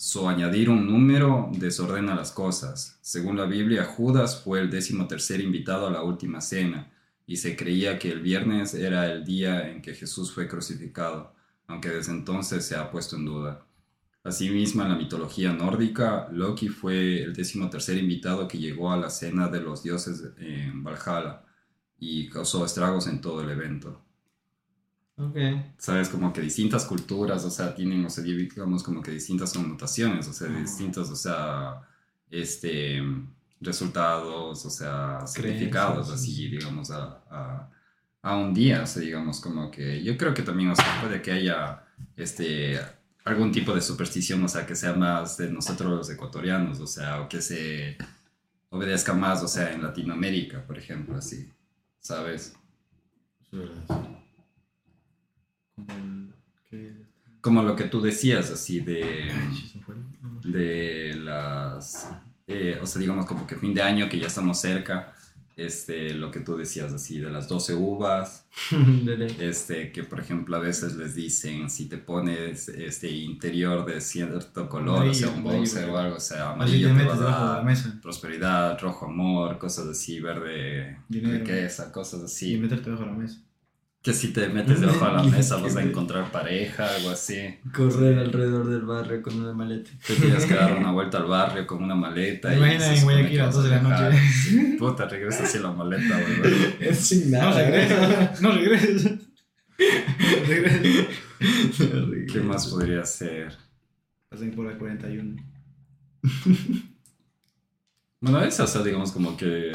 [0.05, 2.99] So, añadir un número desordena las cosas.
[2.99, 6.91] Según la Biblia, Judas fue el décimo tercer invitado a la última cena
[7.25, 11.33] y se creía que el viernes era el día en que Jesús fue crucificado,
[11.67, 13.65] aunque desde entonces se ha puesto en duda.
[14.25, 19.09] Asimismo, en la mitología nórdica, Loki fue el décimo tercer invitado que llegó a la
[19.09, 21.45] cena de los dioses en Valhalla
[21.97, 24.01] y causó estragos en todo el evento.
[25.15, 25.37] Ok.
[25.77, 30.27] Sabes, como que distintas culturas, o sea, tienen, o sea, digamos como que distintas connotaciones,
[30.27, 31.81] o sea, distintos, o sea,
[32.31, 33.01] este,
[33.61, 36.47] resultados, o sea, sí, así, sí.
[36.49, 37.71] digamos, a, a,
[38.23, 41.21] a un día, o sea, digamos, como que yo creo que también, o sea, puede
[41.21, 41.83] que haya,
[42.17, 42.79] este,
[43.23, 47.21] algún tipo de superstición, o sea, que sea más de nosotros los ecuatorianos, o sea,
[47.21, 47.97] o que se
[48.69, 51.51] obedezca más, o sea, en Latinoamérica, por ejemplo, así,
[51.99, 52.55] ¿sabes?
[53.51, 54.22] Verdad.
[55.75, 56.33] Como el.
[56.69, 56.93] ¿Qué?
[57.41, 59.29] Como lo que tú decías, así de...
[60.43, 62.09] De las,
[62.47, 65.13] eh, o sea, digamos como que fin de año, que ya estamos cerca,
[65.55, 68.47] este, lo que tú decías así, de las 12 uvas,
[69.39, 74.67] este, que por ejemplo a veces les dicen, si te pones este interior de cierto
[74.67, 75.93] color, o sea, un Amarillo, boxer amarillo.
[75.93, 80.97] o algo, o sea, amarillo te a dar mesa prosperidad, rojo amor, cosas así, verde
[81.07, 81.39] Dinero.
[81.39, 82.57] riqueza, cosas y así.
[82.57, 83.41] meterte debajo de la mesa.
[84.03, 87.37] Que si te metes debajo de la mesa vas a encontrar pareja, algo así.
[87.73, 89.89] Correr alrededor del barrio con una maleta.
[90.05, 92.49] Te tienes que dar una vuelta al barrio con una maleta.
[92.49, 94.75] ¿Te y imaginas se en Guayaquil a las 2 de la noche?
[94.77, 96.53] Puta, regresa así la maleta, güey.
[96.81, 97.61] Es sin No nada.
[97.63, 98.41] regresas.
[98.41, 99.03] No regresas.
[99.03, 102.29] No regresas.
[102.31, 103.55] ¿Qué más podría ser?
[104.29, 105.41] Pasen por la 41.
[108.19, 109.71] Bueno, eso, o sea, digamos como que.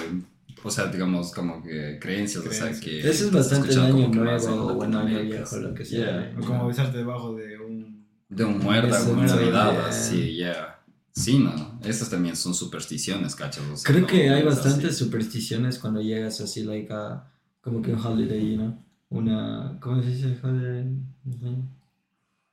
[0.64, 2.80] O sea, digamos como que creencias, o sea, Creencias.
[2.84, 3.08] que.
[3.08, 6.06] Eso es bastante el año como nuevo o bueno, año viejo, lo que yeah.
[6.06, 6.34] sea.
[6.38, 8.06] O como besarte debajo de un.
[8.28, 9.86] De un no, navidad, yeah.
[9.88, 10.74] así, ya.
[11.12, 13.64] Sí, no, esas también son supersticiones, cachas.
[13.72, 15.04] O sea, Creo no- que hay es bastantes así.
[15.04, 17.24] supersticiones cuando llegas así, like, a,
[17.60, 18.84] como que un holiday, ¿no?
[19.08, 20.86] Una, ¿cómo se dice holiday?
[21.26, 21.64] Ujú.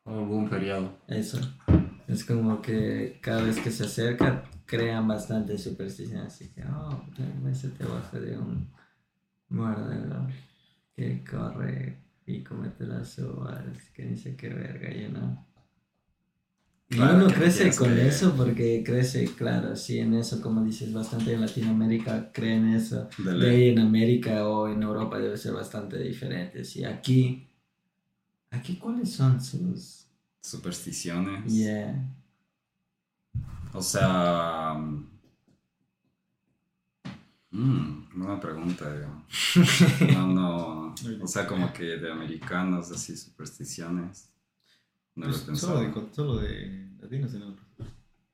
[0.06, 0.98] Algún feriado.
[1.08, 1.40] Eso.
[2.08, 6.34] Es como que cada vez que se acerca crean bastantes supersticiones.
[6.34, 8.68] Así que, oh, te abajo de un
[9.50, 10.28] muerdero
[10.96, 15.38] que corre y comete las uvas, que dice que verga, you know.
[16.88, 21.34] Y Claro, uno crece con eso porque crece, claro, sí, en eso, como dices, bastante
[21.34, 23.10] en Latinoamérica creen eso.
[23.18, 26.64] De De ahí en América o en Europa debe ser bastante diferente.
[26.64, 27.48] Sí, aquí,
[28.52, 30.06] aquí, ¿cuáles son sus...
[30.42, 31.52] Supersticiones.
[31.52, 32.08] Yeah.
[33.76, 34.74] O sea.
[37.52, 40.08] mm, buena pregunta, yo.
[40.14, 40.96] No, no.
[41.22, 44.30] O sea, como que de americanos, así, supersticiones.
[45.16, 47.56] No lo he Pues, solo, de, solo de latinos tenemos.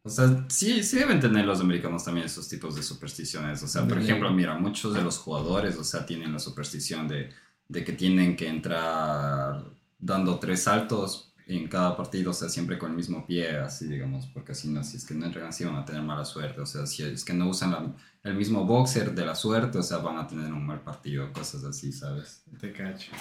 [0.04, 3.62] O sea, sí, sí deben tener los americanos también esos tipos de supersticiones.
[3.63, 7.32] O sea, por ejemplo, mira, muchos de los jugadores, o sea, tienen la superstición de,
[7.67, 9.63] de que tienen que entrar
[9.97, 14.26] dando tres saltos en cada partido, o sea, siempre con el mismo pie, así digamos,
[14.28, 16.62] porque si no, si es que no entran así van a tener mala suerte.
[16.62, 19.84] O sea, si es que no usan la- el mismo boxer de la suerte, o
[19.84, 22.44] sea, van a tener un mal partido, cosas así, ¿sabes?
[22.60, 23.12] Te cacho.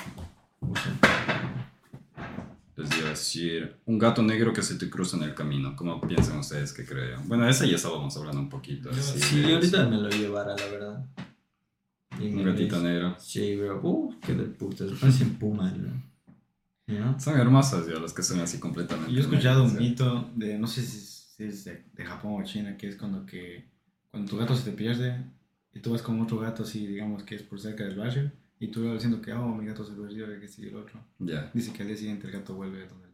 [2.76, 5.76] Les iba a decir, un gato negro que se te cruza en el camino.
[5.76, 7.20] ¿Cómo piensan ustedes que creo?
[7.26, 8.88] Bueno, esa ya estábamos hablando un poquito.
[8.90, 11.06] Así Sí, yo ahorita me lo llevara, la verdad.
[12.18, 13.16] Y Un gatito dice- negro.
[13.18, 13.80] Sí, bro.
[13.82, 14.88] Uh, qué de puta.
[14.88, 16.09] Se parecen pumas, ¿no?
[16.90, 17.18] ¿Ya?
[17.18, 19.12] Son hermosas, yo, las que son así completamente.
[19.12, 22.04] Yo he escuchado un negras, mito de, no sé si es, si es de, de
[22.04, 23.70] Japón o China, que es cuando que
[24.10, 25.24] cuando tu gato se te pierde
[25.72, 28.68] y tú vas con otro gato así, digamos que es por cerca del barrio, y
[28.68, 31.00] tú vas diciendo que, oh, mi gato se perdió, y que sigue el otro.
[31.18, 31.50] Ya.
[31.54, 33.12] Dice que al día siguiente el gato vuelve a donde el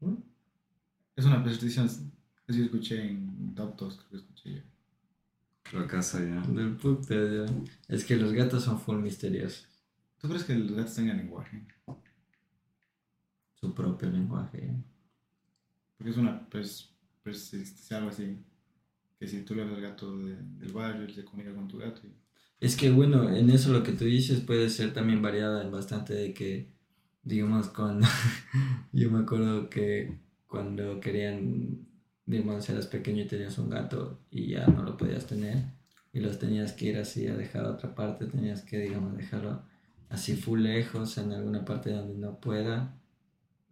[0.00, 0.22] dueño.
[1.16, 2.12] Es una superstición, eso
[2.48, 4.62] yo escuché en Doctos, creo que escuché yo.
[5.62, 6.52] Creo que ya.
[6.52, 7.46] Del puta, ya.
[7.88, 9.68] Es que los gatos son full misteriosos.
[10.18, 11.64] ¿Tú crees que los gatos tengan lenguaje?
[13.62, 14.76] Su propio lenguaje.
[15.96, 16.90] Porque es una, pues,
[17.22, 18.36] pues es algo así,
[19.18, 21.78] que si tú le hablas al gato de- del barrio, él se comunica con tu
[21.78, 22.02] gato.
[22.06, 22.14] y-
[22.60, 26.14] Es que bueno, en eso lo que tú dices puede ser también variada en bastante
[26.14, 26.68] de que,
[27.24, 28.06] digamos, cuando
[28.92, 31.86] yo me acuerdo que cuando querían,
[32.26, 35.58] digamos, eras pequeño y tenías un gato y ya no lo podías tener
[36.12, 39.62] y los tenías que ir así a dejar a otra parte, tenías que, digamos, dejarlo
[40.10, 42.94] así full lejos en alguna parte donde no pueda.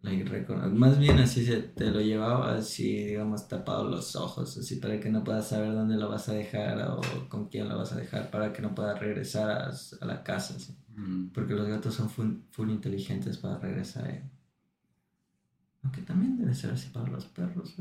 [0.03, 4.99] Like, más bien así se te lo llevaba así, digamos, tapado los ojos, así para
[4.99, 7.97] que no puedas saber dónde lo vas a dejar o con quién lo vas a
[7.97, 10.55] dejar, para que no puedas regresar a, a la casa.
[10.95, 11.29] Mm.
[11.33, 14.07] porque los gatos son full, full inteligentes para regresar.
[14.09, 14.29] eh.
[15.83, 17.75] Aunque también debe ser así para los perros.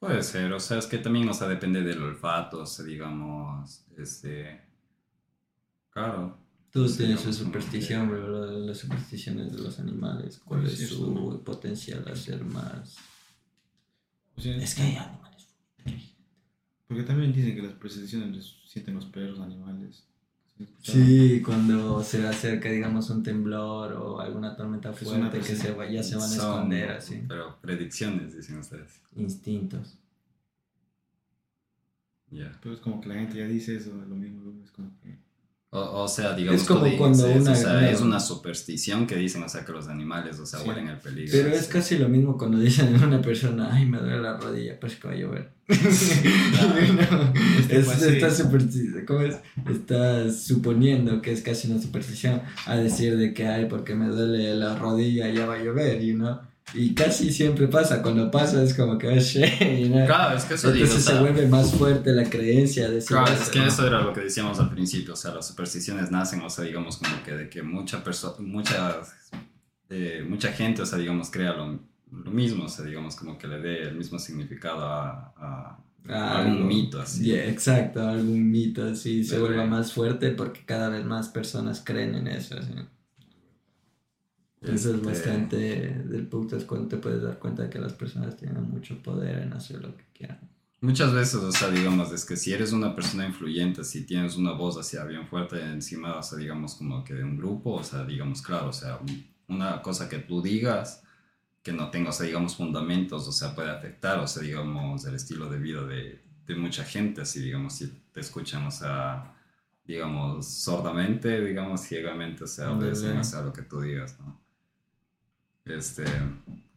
[0.00, 3.84] Puede ser, o sea, es que también, o sea, depende del olfato, o sea, digamos,
[3.96, 4.60] este...
[5.90, 6.38] Claro.
[6.72, 8.52] Tú tienes su superstición, ¿verdad?
[8.66, 10.38] Las supersticiones de los animales.
[10.44, 11.40] ¿Cuál es eso su no.
[11.40, 12.96] potencial a ser más?
[14.36, 15.48] O sea, Es que hay animales.
[16.86, 20.04] Porque también dicen que las supersticiones les sienten los perros, animales.
[20.82, 26.02] ¿Sí cuando se acerca, digamos, un temblor o alguna tormenta fuerte que se va- ya
[26.02, 27.22] se van a Son, esconder así.
[27.28, 29.00] Pero predicciones, dicen ustedes.
[29.16, 29.96] Instintos.
[32.30, 32.58] Ya.
[32.62, 35.16] Pero es como que la gente ya dice eso, lo mismo, es como que...
[35.70, 38.20] O, o sea, digamos, Es como tú dices, cuando o una- sea, una- es una
[38.32, 40.68] superstición que dicen, o sea, que los animales, o sea, Sí.
[40.68, 41.30] huelen el peligro.
[41.30, 41.72] Pero es sí.
[41.72, 45.08] casi lo mismo cuando dicen a una persona, ay, me duele la rodilla, pues que
[45.08, 45.50] va a llover.
[45.68, 45.74] No,
[49.72, 54.54] está suponiendo que es casi una superstición a decir de que, ay, porque me duele
[54.54, 56.38] la rodilla, ya va a llover, you know?
[56.74, 60.04] Y casi siempre pasa, cuando pasa es como que, shit, you know?
[60.06, 63.58] Claro, es que eso Entonces se vuelve más fuerte la creencia de Claro, es que
[63.60, 63.66] ¿no?
[63.66, 66.98] eso era lo que decíamos al principio, o sea, las supersticiones nacen, o sea, digamos
[66.98, 69.00] como que de que mucha persona, mucha,
[69.88, 71.80] eh, mucha gente, o sea, digamos, crea lo,
[72.12, 75.78] lo mismo, o sea, digamos como que le dé el mismo significado a, a-
[76.38, 77.24] algún mito, así.
[77.24, 82.14] Yeah, exacto, algún mito así se vuelva más fuerte porque cada vez más personas creen
[82.14, 82.56] en eso.
[82.58, 82.72] así.
[84.60, 85.56] Eso es Este, bastante
[86.04, 89.38] del punto, es cuando te puedes dar cuenta de que las personas tienen mucho poder
[89.42, 90.40] en hacer lo que quieran.
[90.80, 94.52] Muchas veces, o sea, digamos, es que si eres una persona influyente, si tienes una
[94.52, 98.04] voz así bien fuerte encima, o sea, digamos, como que de un grupo, o sea,
[98.04, 101.02] digamos, claro, o sea, un- una cosa que tú digas
[101.62, 105.14] que no tenga, o sea, digamos, fundamentos, o sea, puede afectar, o sea, digamos, el
[105.16, 109.34] estilo de vida de, de mucha gente, así, digamos, si te escuchan, o sea,
[109.84, 114.40] digamos, sordamente, digamos, ciegamente, o sea, obedecen, o sea, lo que tú digas, ¿no?
[115.68, 116.04] Este,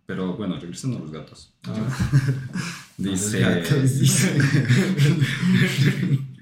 [0.06, 1.54] Pero bueno, regresando a los gatos.
[1.64, 1.74] Ah.
[2.98, 4.38] dice, gatos, dice,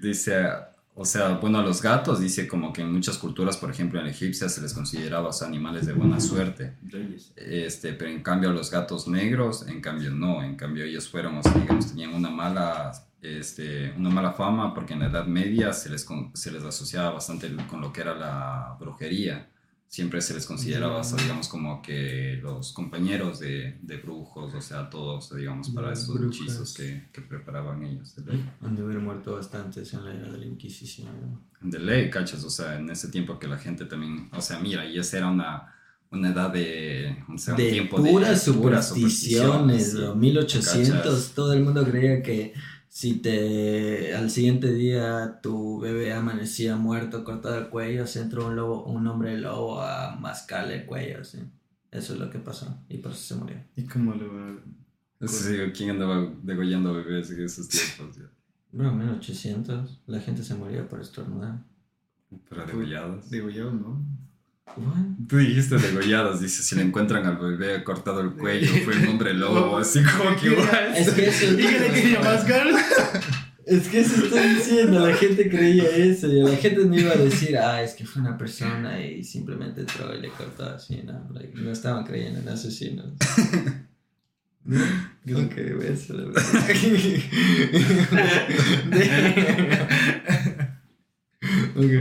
[0.02, 0.48] dice,
[0.96, 4.08] o sea, bueno, a los gatos dice como que en muchas culturas, por ejemplo en
[4.08, 6.74] egipcia, se les consideraba o sea, animales de buena suerte.
[7.36, 11.38] Este, pero en cambio a los gatos negros, en cambio no, en cambio ellos fueron,
[11.38, 15.72] o sea, digamos, tenían una mala, este, una mala fama porque en la Edad Media
[15.74, 19.50] se les, con- se les asociaba bastante con lo que era la brujería.
[19.90, 25.36] Siempre se les consideraba, digamos, como que los compañeros de, de brujos, o sea, todos,
[25.36, 26.36] digamos, para Los esos brujas.
[26.42, 28.16] hechizos que, que preparaban ellos.
[28.16, 28.46] De ley.
[28.62, 31.10] Han de haber muerto bastantes en la era de la Inquisición.
[31.20, 31.42] ¿no?
[31.68, 34.86] De ley, cachas, o sea, en ese tiempo que la gente también, o sea, mira,
[34.86, 35.74] y esa era una,
[36.12, 39.98] una edad de, o sea, un de tiempo puras de puras supersticiones, sí.
[40.16, 41.32] 1800, ¿Cachas?
[41.34, 42.54] todo el mundo creía que
[42.90, 48.56] si te al siguiente día tu bebé amanecía muerto, cortado el cuello, se entró un
[48.56, 51.40] lobo, un hombre lobo a mascarle el cuello, sí.
[51.92, 53.58] Eso es lo que pasó y por eso se murió.
[53.76, 54.58] ¿Y cómo le va?
[55.28, 58.18] Sí, ¿quién andaba degollando bebés en esos tiempos?
[58.18, 58.30] ya?
[58.72, 61.64] Bro, 1800, la gente se moría por estornudar.
[62.48, 63.30] Pero degollados.
[63.30, 64.06] Yo, ¿no?
[64.78, 65.28] What?
[65.28, 69.34] Tú dijiste degollados, dice, si le encuentran al bebé cortado el cuello, fue un hombre
[69.34, 70.94] lobo, así como que igual.
[70.96, 72.68] Es que eso ¿Y qué le quería mascar?
[73.66, 77.18] Es que eso estoy diciendo, la gente creía eso y la gente no iba a
[77.18, 81.30] decir, ah, es que fue una persona y simplemente entró y le cortó así, no,
[81.32, 83.14] like, no estaban creyendo en asesinos.
[84.64, 84.78] ¿No?
[85.32, 86.44] ¿Cómo que eso, la verdad?
[91.76, 91.92] Ok.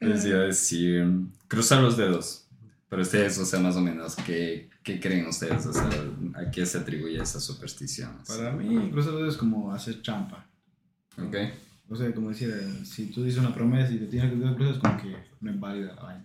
[0.00, 1.06] Les iba a decir,
[1.50, 2.46] cruzar los dedos.
[2.88, 5.66] Pero ustedes, o sea, más o menos, ¿qué, qué creen ustedes?
[5.66, 5.88] O sea,
[6.34, 8.16] ¿a qué se atribuye esa superstición?
[8.26, 10.46] Para mí, cruzar los dedos es como hacer champa.
[11.18, 11.36] ¿Ok?
[11.88, 14.78] O sea, como eh, si tú dices una promesa y te tienes que cruzar, es
[14.78, 16.24] como que no invalida la vaina.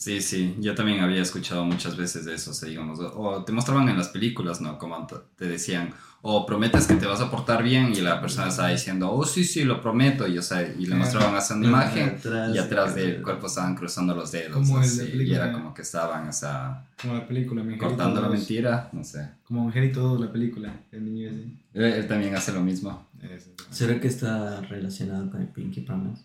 [0.00, 3.44] Sí, sí, yo también había escuchado muchas veces de eso, o sea, digamos, o, o
[3.44, 4.78] te mostraban en las películas, ¿no?
[4.78, 8.68] Como te- decían, o prometes que te vas a portar bien y la persona estaba
[8.70, 12.16] diciendo, oh, sí, sí, lo prometo, y, o sea, y le mostraban esa imagen
[12.54, 16.32] y atrás del cuerpo estaban cruzando los dedos, Como y era como que estaban, o
[16.32, 19.28] sea, Como la película, mi cortando la mentira, no sé.
[19.44, 21.42] Como Angelito 2, la película, el niño ese.
[21.74, 23.06] Él, él también hace lo mismo.
[23.70, 26.22] ¿Será que está relacionado con el Pinky Promise?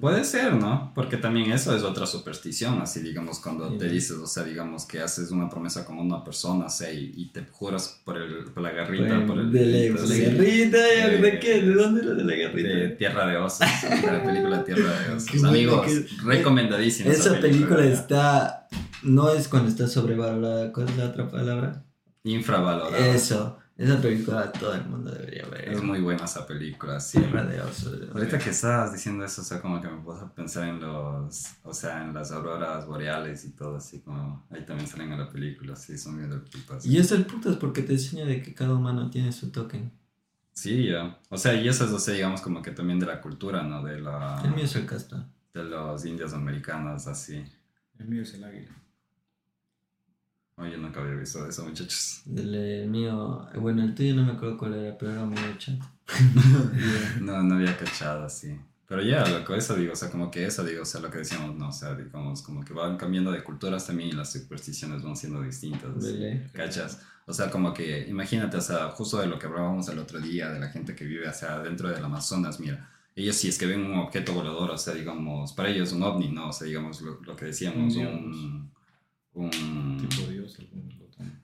[0.00, 0.92] Puede ser, ¿no?
[0.94, 5.00] Porque también eso es otra superstición, así digamos, cuando te dices, o sea, digamos que
[5.00, 8.62] haces una promesa con una persona, o sea, y, y te juras por, el, por
[8.62, 9.50] la garrita, por el...
[9.50, 10.20] de la, sí.
[10.20, 11.62] garrita, De- ¿de qué?
[11.62, 12.68] ¿De dónde era de la garrita?
[12.68, 15.44] de Tierra de Osos, de la película Tierra de Osos.
[15.44, 17.10] Amigos, que- recomendadísima.
[17.10, 18.68] Esa película está.
[19.02, 20.72] No es cuando está sobrevalorada.
[20.72, 21.84] ¿Cuál es la otra palabra?
[22.24, 23.14] Infravalorada.
[23.14, 23.58] Eso.
[23.76, 25.68] Esa película todo el mundo debería ver.
[25.68, 27.18] Es muy buena esa película, sí.
[27.18, 28.08] Tierra de osos.
[28.14, 31.46] Ahorita que estabas diciendo eso, o sea, como que me puse a pensar en los,
[31.64, 35.28] o sea, en las auroras boreales y todo, así como, ahí también salen en la
[35.28, 36.86] película, sí, son bien putas.
[36.86, 39.90] Y es el putas porque te enseña de que cada humano tiene su token.
[40.52, 41.18] Sí, ya.
[41.28, 43.82] O sea, y eso es, o sea, digamos, como que también de la cultura, ¿no?
[43.82, 44.40] De la...
[44.44, 45.28] El mío es el casta.
[45.52, 47.44] De los indios americanos, así.
[47.98, 48.70] El mío es el águila.
[50.56, 52.22] Oye, nunca había visto eso, muchachos.
[52.26, 53.46] El, el mío.
[53.56, 55.84] Bueno, el tuyo no me acuerdo cuál era, pero era muy chato.
[57.20, 58.56] No, no había cachado así.
[58.86, 61.18] Pero ya, loco, eso digo, o sea, como que eso digo, o sea, lo que
[61.18, 65.02] decíamos, no, o sea, digamos, como que van cambiando de culturas también y las supersticiones
[65.02, 66.02] van siendo distintas.
[66.02, 66.48] Vele.
[66.52, 67.00] ¿Cachas?
[67.26, 70.50] O sea, como que, imagínate, o sea, justo de lo que hablábamos el otro día,
[70.50, 73.66] de la gente que vive, o sea, dentro del Amazonas, mira, ellos si es que
[73.66, 76.50] ven un objeto volador, o sea, digamos, para ellos un ovni, ¿no?
[76.50, 78.70] O sea, digamos, lo, lo que decíamos, Un
[79.34, 79.98] un...
[80.08, 80.58] Tipo Dios,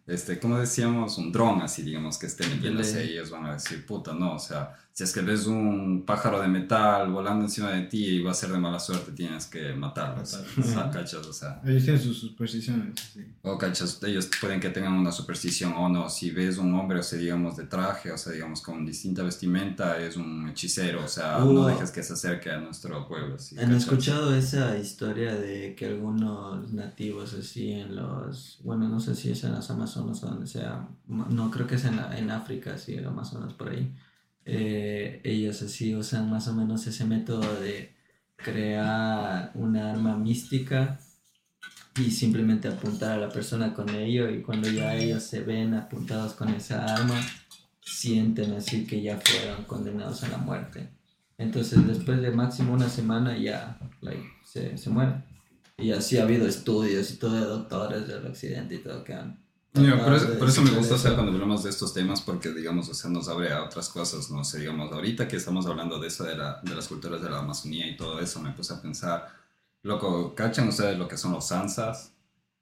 [0.07, 3.87] este, como decíamos, un dron, así digamos, que esté metiéndose ahí, ellos van a decir,
[3.87, 7.83] puta, no, o sea, si es que ves un pájaro de metal volando encima de
[7.83, 10.93] ti y va a ser de mala suerte, tienes que matarlo, o sea, Matarlo.
[10.93, 11.27] ¿cachas?
[11.27, 13.25] O sea, Ellos tienen sus supersticiones, sí.
[13.43, 17.03] o cachas, ellos pueden que tengan una superstición o no, si ves un hombre, o
[17.03, 21.39] sea, digamos, de traje, o sea, digamos, con distinta vestimenta, es un hechicero, o sea,
[21.39, 25.87] no dejes que se acerque a nuestro pueblo, así, ¿Han escuchado esa historia de que
[25.87, 30.47] algunos nativos así en los, bueno, no sé si es en las Amazonas o donde
[30.47, 33.95] sea, no creo que es en, la- en África, sí, en Amazonas por ahí,
[34.53, 37.95] eh, ellos así usan más o menos ese método de
[38.35, 40.99] crear una arma mística
[41.97, 46.33] y simplemente apuntar a la persona con ello y cuando ya ellos se ven apuntados
[46.33, 47.21] con esa arma,
[47.81, 50.89] sienten así que ya fueron condenados a la muerte.
[51.39, 55.23] Entonces, después de máximo una semana ya like, se, se mueren.
[55.79, 59.39] Y así ha habido estudios y todo de doctores del occidente y todo que han...
[59.73, 62.89] Mira, por, eso, por eso me gusta hacer cuando hablamos de estos temas porque, digamos,
[62.89, 64.41] o sea, nos abre a otras cosas, ¿no?
[64.41, 67.31] O sea, digamos, ahorita que estamos hablando de eso, de, la, de las culturas de
[67.31, 69.29] la Amazonía y todo eso, me puse a pensar,
[69.83, 72.13] loco, ¿cachan ustedes lo que son los sansas?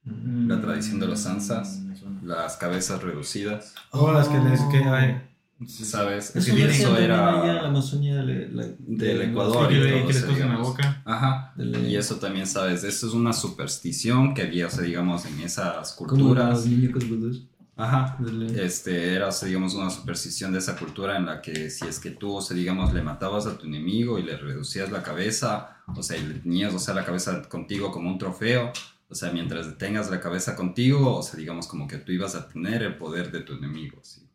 [0.04, 1.26] La tradición de los.
[1.26, 2.20] Mm, me suena.
[2.22, 4.60] las cabezas reducidas, Oh, las que les.
[4.64, 5.27] Que, ay,
[5.66, 5.84] sí.
[5.84, 6.30] ¿sabes?
[6.30, 7.46] Eso, Es que ya eso era...
[7.48, 8.76] en la Amazonía de la- del
[9.18, 11.02] de- Ecuador y le- todo que les tocan la boca.
[11.04, 11.52] Ajá.
[11.56, 12.84] de- Y eso también, ¿sabes?
[12.84, 16.66] Eso es una superstición que había, o sea, digamos, en esas culturas.
[16.66, 17.46] los vudús.
[17.76, 18.16] Ajá.
[18.18, 21.86] Del- Este, era, o sea, digamos, una superstición de esa cultura en la que si
[21.86, 25.02] es que tú, o sea, digamos, le matabas a tu enemigo y le reducías la
[25.02, 28.72] cabeza, o sea, y le tenías, o sea, la cabeza contigo como un trofeo,
[29.08, 32.48] o sea, mientras tengas la cabeza contigo, o sea, digamos, como que tú ibas a
[32.48, 34.27] tener el poder de tu enemigo, ¿sí?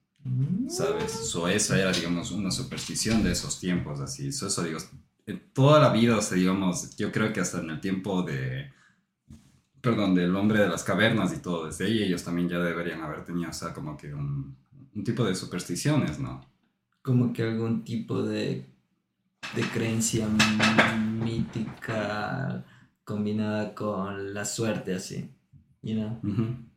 [0.70, 1.12] ¿Sabes?
[1.12, 4.32] So, esa era, digamos, una superstición de esos tiempos, así.
[4.32, 4.80] So, eso, digo,
[5.26, 8.72] en toda la vida, o sea, digamos, yo creo que hasta en el tiempo de,
[9.82, 13.24] perdón, del hombre de las cavernas y todo, desde ahí ellos también ya deberían haber
[13.24, 14.56] tenido, o sea, como que un,
[14.96, 16.46] un tipo de supersticiones, ¿no?
[17.02, 18.66] Como que algún tipo de,
[19.56, 20.28] de creencia
[21.20, 22.64] mítica
[23.04, 25.30] combinada con la suerte, así.
[25.82, 26.20] You know?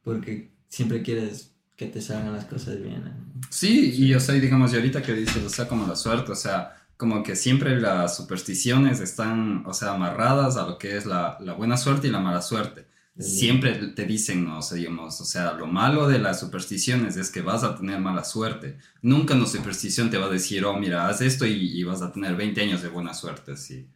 [0.03, 3.07] Porque siempre quieres que te salgan las cosas bien.
[3.07, 3.43] ¿eh?
[3.51, 6.37] Sí, y o sea, digamos, y ahorita que dices, o sea, como la suerte, o
[6.37, 11.37] sea, como que siempre las supersticiones están, o sea, amarradas a lo que es la,
[11.41, 12.87] la buena suerte y la mala suerte.
[13.19, 14.59] Siempre te dicen, ¿no?
[14.59, 17.99] o sea, digamos, o sea, lo malo de las supersticiones es que vas a tener
[17.99, 18.77] mala suerte.
[19.01, 22.13] Nunca una superstición te va a decir, oh, mira, haz esto y, y vas a
[22.13, 23.89] tener 20 años de buena suerte, sí.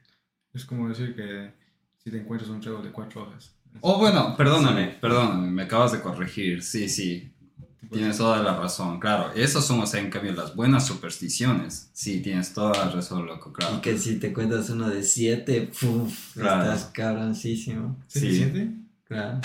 [0.54, 1.52] Es como decir que
[2.02, 3.54] si te encuentras un trago de cuatro hojas.
[3.82, 7.30] Oh, bueno, perdóname, perdóname, me acabas de corregir, sí, sí,
[7.90, 9.32] tienes toda la razón, claro.
[9.34, 11.90] Esas son, o sea, en cambio, las buenas supersticiones.
[11.92, 13.76] Sí, tienes toda la razón, loco, claro.
[13.76, 16.62] Y que si te cuentas uno de siete, puf, Claro.
[16.72, 17.96] estás cabroncísimo.
[18.06, 18.26] ¿Sí, Sí.
[18.30, 18.70] se siente?
[19.04, 19.40] Claro.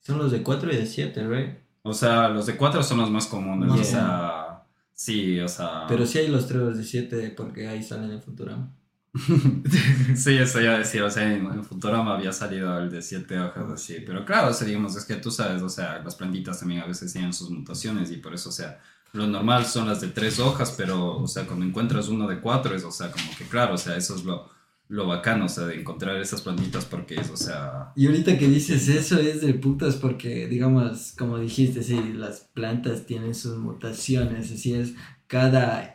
[0.00, 1.58] Son los de cuatro y de siete, right?
[1.82, 3.80] O sea, los de cuatro son los más comunes, Yeah.
[3.80, 4.62] o sea,
[4.94, 5.84] sí, o sea...
[5.88, 8.72] Pero sí hay los tres de siete porque ahí salen en Futurama.
[10.16, 13.70] Sí, eso iba a decir, o sea, en, Futurama había salido el de siete hojas
[13.70, 16.80] así, pero claro, o sea, digamos, es que tú sabes, o sea, las plantitas también
[16.80, 18.80] a veces tienen sus mutaciones y por eso, o sea,
[19.12, 22.74] lo normal son las de tres hojas, pero, o sea, cuando encuentras uno de cuatro
[22.74, 24.50] es, o sea, como que claro, o sea, eso es lo,
[24.88, 28.48] lo bacano, o sea, de encontrar esas plantitas porque es, o sea, Y ahorita que
[28.48, 34.50] dices eso es de putas porque, digamos, como dijiste, sí, las plantas tienen sus mutaciones,
[34.50, 34.94] así es,
[35.26, 35.91] cada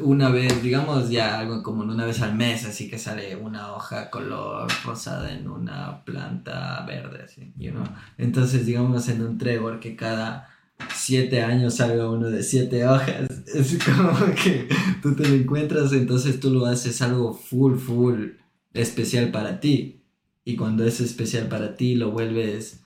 [0.00, 4.10] una vez, digamos ya algo como una vez al mes, así que sale una hoja
[4.10, 7.84] color rosada en una planta verde, así, you know?
[8.16, 10.48] Entonces, digamos, en un trébol que cada
[10.94, 14.68] siete años salga uno de siete hojas, es como que
[15.02, 18.30] tú te lo encuentras, entonces tú lo haces algo full, full
[18.72, 20.02] especial para ti.
[20.44, 22.81] Y cuando es especial para ti, lo vuelves.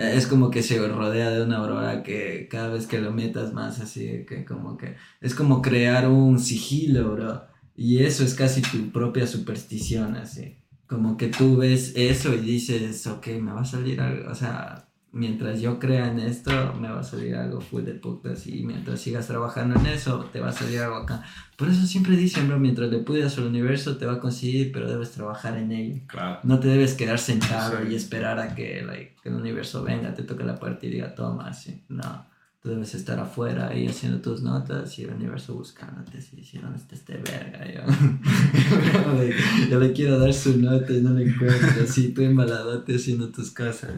[0.00, 3.52] Eh, Es como que se rodea de una aurora que cada vez que lo metas
[3.52, 4.96] más, así que como que.
[5.20, 7.42] Es como crear un sigilo, bro.
[7.76, 10.58] Y eso es casi tu propia superstición, así.
[10.86, 14.30] Como que tú ves eso y dices, ok, me va a salir algo.
[14.30, 16.50] O sea, mientras yo crea en esto,
[16.80, 18.46] me va a salir algo full de putas.
[18.46, 21.22] Y mientras sigas trabajando en eso, te va a salir algo acá.
[21.56, 24.88] Por eso siempre dicen, bro, mientras le pudas al universo, te va a conseguir, pero
[24.88, 26.00] debes trabajar en ello.
[26.06, 26.38] claro.
[26.44, 27.92] No te debes quedar sentado Sí.
[27.92, 31.14] y esperar a que, like, que el universo venga, te toque la puerta y diga,
[31.14, 31.82] toma, así.
[31.88, 32.26] No,
[32.62, 36.94] tú debes estar afuera ahí haciendo tus notas y el universo buscándote, si dónde está
[36.94, 37.80] este verga, yo.
[39.70, 43.50] Yo le quiero dar su nota y no le encuentro, así, tú embaladote haciendo tus
[43.50, 43.90] cosas.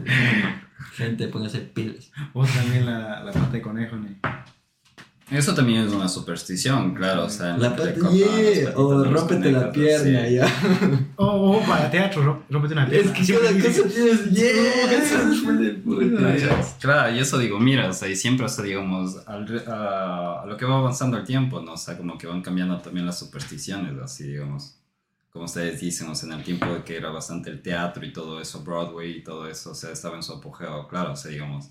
[0.93, 2.11] Gente, póngase pilas.
[2.33, 4.07] O también la, la pata de conejo, ¿no?
[5.31, 10.27] Eso también es una superstición, claro, o sea, en La que o rómpete la pierna,
[10.27, 10.35] sí.
[10.35, 10.47] ya.
[11.15, 13.13] O o para teatro, ró- rómpete una Es pierna.
[13.13, 16.35] que Siempre cada cosa tienes, yeah, eso es muy de puta.
[16.79, 20.41] Claro, y eso digo, mira, o sea, y siempre, o sea, digamos, al re- a,
[20.43, 21.73] a lo que va avanzando el tiempo, ¿no?
[21.73, 24.75] O sea, como que van cambiando también las supersticiones, así, digamos,
[25.31, 28.13] como ustedes dicen, o sea, en el tiempo de que era bastante el teatro y
[28.13, 31.31] todo eso, Broadway y todo eso, o sea, estaba en su apogeo, claro, o sea,
[31.31, 31.69] digamos,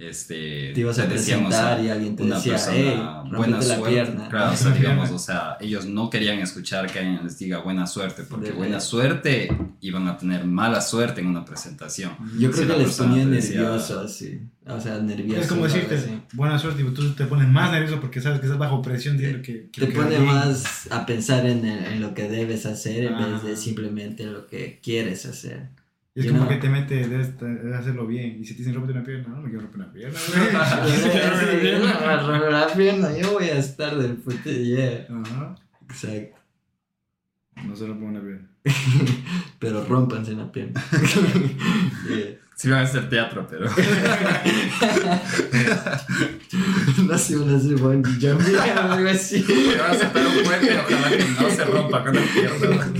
[0.00, 0.72] este...
[0.74, 3.88] Te ibas a decíamos, presentar y alguien te una decía, persona hey, buena la suerte.
[3.90, 4.28] pierna.
[4.28, 7.86] Claro, o sea, digamos, o sea, ellos no querían escuchar que alguien les diga buena
[7.86, 8.86] suerte, porque De buena verdad.
[8.86, 12.12] suerte iban a tener mala suerte en una presentación.
[12.38, 14.40] Yo creo que les ponía te nervioso, así.
[14.66, 15.40] O sea, nervioso.
[15.40, 16.20] Es como decirte, así.
[16.34, 19.42] buena suerte, y tú te pones más nervioso porque sabes que estás bajo presión diciendo
[19.42, 19.68] que...
[19.72, 23.52] Te que pone más a pensar en, en lo que debes hacer en vez de
[23.52, 23.56] Ah.
[23.56, 25.68] simplemente en lo que quieres hacer.
[26.20, 26.54] Y es you como know.
[26.54, 28.38] que te mete, debes, debes hacerlo bien.
[28.40, 30.18] Y si te dicen rómpete una pierna, no me quiero romper una pierna.
[32.26, 35.06] Rompe la pierna, yo voy a estar del puto, yeah.
[35.08, 35.54] Ajá.
[35.88, 36.36] Exacto.
[37.66, 38.50] No se rompe una pierna.
[39.58, 40.82] Pero rompanse la pierna.
[42.08, 42.38] Yeah.
[42.60, 43.70] Sí van a hacer teatro, pero...
[47.06, 49.42] No sé, van a hacer bungee jumping o algo así.
[49.78, 52.92] Vas a saltar un puente, ojalá que no se rompa con el pierna.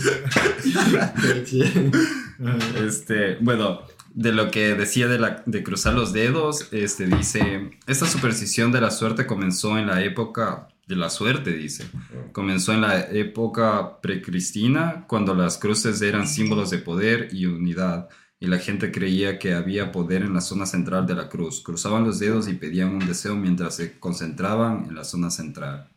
[2.76, 3.82] Este, bueno,
[4.14, 8.80] de lo que decía de, la, de cruzar los dedos, este dice, esta superstición de
[8.80, 11.86] la suerte comenzó en la época de la suerte, dice.
[12.32, 18.08] Comenzó en la época precristina, cuando las cruces eran símbolos de poder y unidad,
[18.40, 21.62] y la gente creía que había poder en la zona central de la cruz.
[21.62, 25.88] Cruzaban los dedos y pedían un deseo mientras se concentraban en la zona central.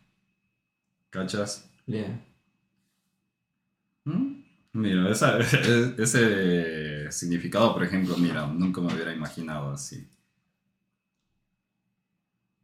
[1.10, 1.68] ¿Cachas?
[1.86, 2.22] Yeah.
[4.04, 4.33] ¿Mm?
[4.74, 5.38] Mira, esa-
[5.98, 10.06] ese significado, por ejemplo, mira, nunca me hubiera imaginado así.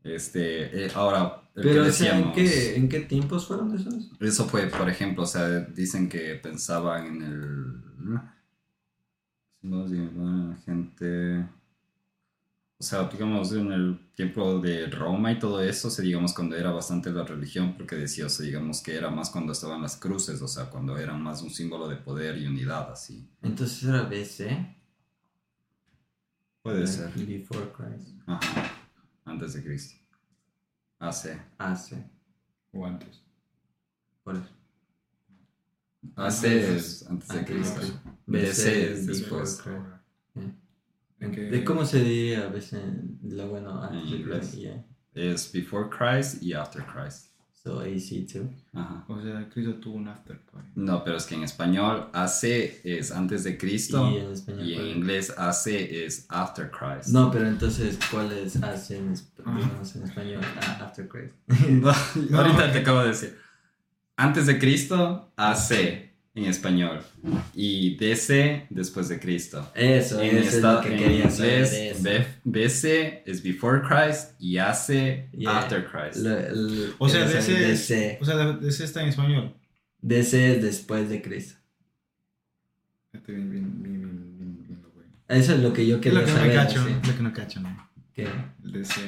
[0.05, 3.75] Este, eh, ahora, el Pero, que o sea, ¿en decíamos, qué, ¿en qué tiempos fueron
[3.75, 4.11] esos?
[4.21, 7.83] eso fue, por ejemplo, o sea, dicen que pensaban en el,
[10.17, 11.49] la gente,
[12.81, 16.57] o sea, digamos, en el tiempo de Roma y todo eso, o sea, digamos, cuando
[16.57, 19.97] era bastante la religión, porque decía, o sea, digamos, que era más cuando estaban las
[19.97, 23.28] cruces, o sea, cuando eran más un símbolo de poder y unidad, así.
[23.43, 24.76] Entonces era BC.
[26.62, 27.26] Puede like ser.
[27.26, 28.14] Before Christ.
[28.26, 28.72] Ajá.
[29.26, 30.01] Antes de Cristo.
[31.01, 31.39] AC.
[31.59, 31.93] AC.
[32.72, 33.22] O antes.
[34.24, 34.49] Por eso.
[36.16, 37.81] AC es antes de Cristo.
[38.24, 40.00] BC es before después.
[41.21, 41.23] Christ.
[41.23, 42.81] ¿En qué- ¿De cómo se diría a veces
[43.23, 44.39] lo bueno En antes de inglés.
[44.49, 44.55] Christ?
[44.59, 44.85] Yeah.
[45.14, 47.27] Es before Christ y after Christ.
[47.62, 48.49] So AC too.
[48.73, 49.05] Ajá.
[49.07, 50.68] O sea, Cristo tuvo un after party.
[50.77, 54.64] No, pero es que en español AC es antes de Cristo Y en español.
[54.66, 55.66] y en inglés AC
[56.07, 57.09] es after Christ.
[57.09, 59.12] No, pero entonces, ¿cuál es AC en,
[59.45, 59.57] Ah.
[59.61, 60.41] digamos, en español?
[60.62, 61.35] Ah, after Christ.
[62.35, 63.37] Ahorita te acabo de decir.
[64.16, 67.01] Antes de Cristo, AC en español.
[67.55, 69.70] Y DC después de Cristo.
[69.74, 72.03] Eso, En, eso es esta- lo que en inglés.
[72.03, 75.59] B- BC es before Christ y AC Yeah.
[75.59, 76.24] after Christ.
[76.24, 78.18] Lo- el- O sea, DC, DC.
[78.20, 79.55] o sea, DC está en español.
[80.01, 81.57] DC es después de Cristo.
[83.12, 85.07] Este bien, bien, bien, bien, bien, lo güey.
[85.28, 86.51] Eso es lo que yo Es quería lo que no saber.
[86.51, 87.91] me cacho, es lo que no cacho, ¿no?
[88.14, 88.28] Que-
[88.64, 89.01] El DC.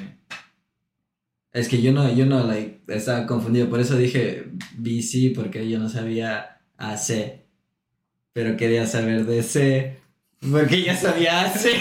[1.53, 5.79] Es que yo no, yo no, like, estaba confundido, por eso dije BC, porque yo
[5.79, 6.52] no sabía
[6.83, 7.41] AC.
[8.33, 10.01] Pero quería saber DC,
[10.51, 11.67] porque ya sabía AC.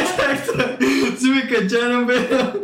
[0.00, 0.78] Exacto.
[1.18, 2.62] Sí me cacharon, pero...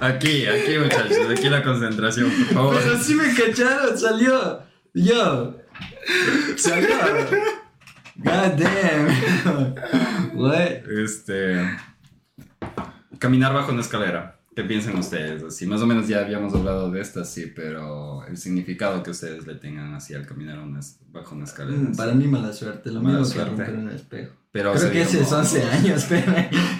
[0.00, 2.80] Aquí, aquí muchachos, aquí la concentración, por favor.
[2.82, 4.62] Pero sí me cacharon, salió.
[4.94, 5.56] Yo.
[6.56, 6.88] Salió.
[8.16, 9.74] God damn.
[10.34, 10.88] What?
[10.88, 11.56] Este.
[13.18, 14.35] Caminar bajo una escalera.
[14.56, 15.42] ¿Qué piensan ustedes?
[15.42, 19.46] Así, más o menos ya habíamos hablado de esta, sí, pero el significado que ustedes
[19.46, 21.76] le tengan así al caminar una es- bajo una escalera.
[21.76, 21.96] Mm, sí.
[21.98, 24.32] Para mí mala suerte, lo Mala mismo que romper un espejo.
[24.52, 26.32] Pero, Creo que ese es digamos, 11 años, pero...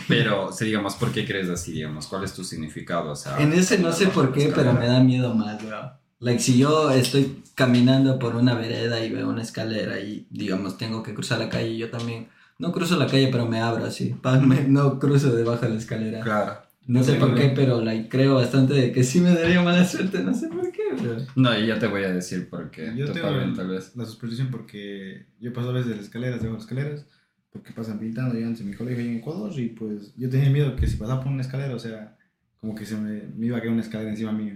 [0.08, 1.72] Pero, si digamos, ¿por qué crees así?
[1.72, 3.10] Digamos, ¿cuál es tu significado?
[3.10, 5.92] O sea, En ese no sé por qué, pero me da miedo más, bro.
[6.20, 11.02] Like, si yo estoy caminando por una vereda y veo una escalera y, digamos, tengo
[11.02, 12.28] que cruzar la calle, yo también...
[12.58, 14.16] No cruzo la calle, pero me abro así.
[14.68, 16.20] No cruzo debajo de la escalera.
[16.20, 16.65] Claro.
[16.86, 20.22] No sé por qué, pero like, creo bastante de que sí me daría mala suerte.
[20.22, 21.16] No sé por qué, bro.
[21.34, 22.92] No, y ya te voy a decir por qué.
[22.96, 23.96] Yo tengo Pablo, tal vez.
[23.96, 27.06] la superstición porque yo paso a veces de las escaleras, debajo de las escaleras,
[27.50, 30.50] porque pasan pintando yo antes en mi colegio ahí en Ecuador y pues yo tenía
[30.50, 32.16] miedo que si pasaba por una escalera, o sea,
[32.60, 34.54] como que se me, me iba a caer una escalera encima mío.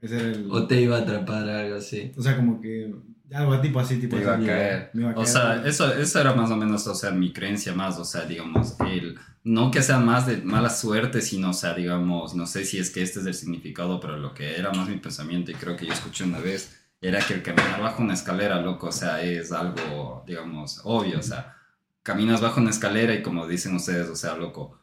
[0.00, 0.50] Ese era el...
[0.50, 2.10] O te iba a atrapar algo así.
[2.16, 2.92] O sea, como que
[3.32, 4.46] algo tipo así, tipo Te iba a así.
[4.46, 4.90] caer.
[4.94, 5.28] Me iba a O caer.
[5.28, 8.74] sea, eso, eso era más o menos, o sea, mi creencia más, o sea, digamos,
[8.90, 12.78] el, no que sea más de mala suerte, sino, o sea, digamos, no sé si
[12.78, 15.76] es que este es el significado, pero lo que era más mi pensamiento, y creo
[15.76, 19.22] que yo escuché una vez, era que el caminar bajo una escalera, loco, o sea,
[19.22, 21.56] es algo, digamos, obvio, o sea,
[22.02, 24.78] caminas bajo una escalera y como dicen ustedes, o sea, loco,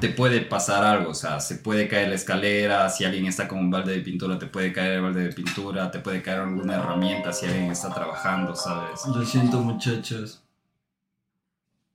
[0.00, 3.58] te puede pasar algo, o sea, se puede caer la escalera, si alguien está con
[3.58, 6.76] un balde de pintura, te puede caer el balde de pintura, te puede caer alguna
[6.76, 9.00] herramienta si alguien está trabajando, ¿sabes?
[9.06, 10.42] Lo siento, muchachos.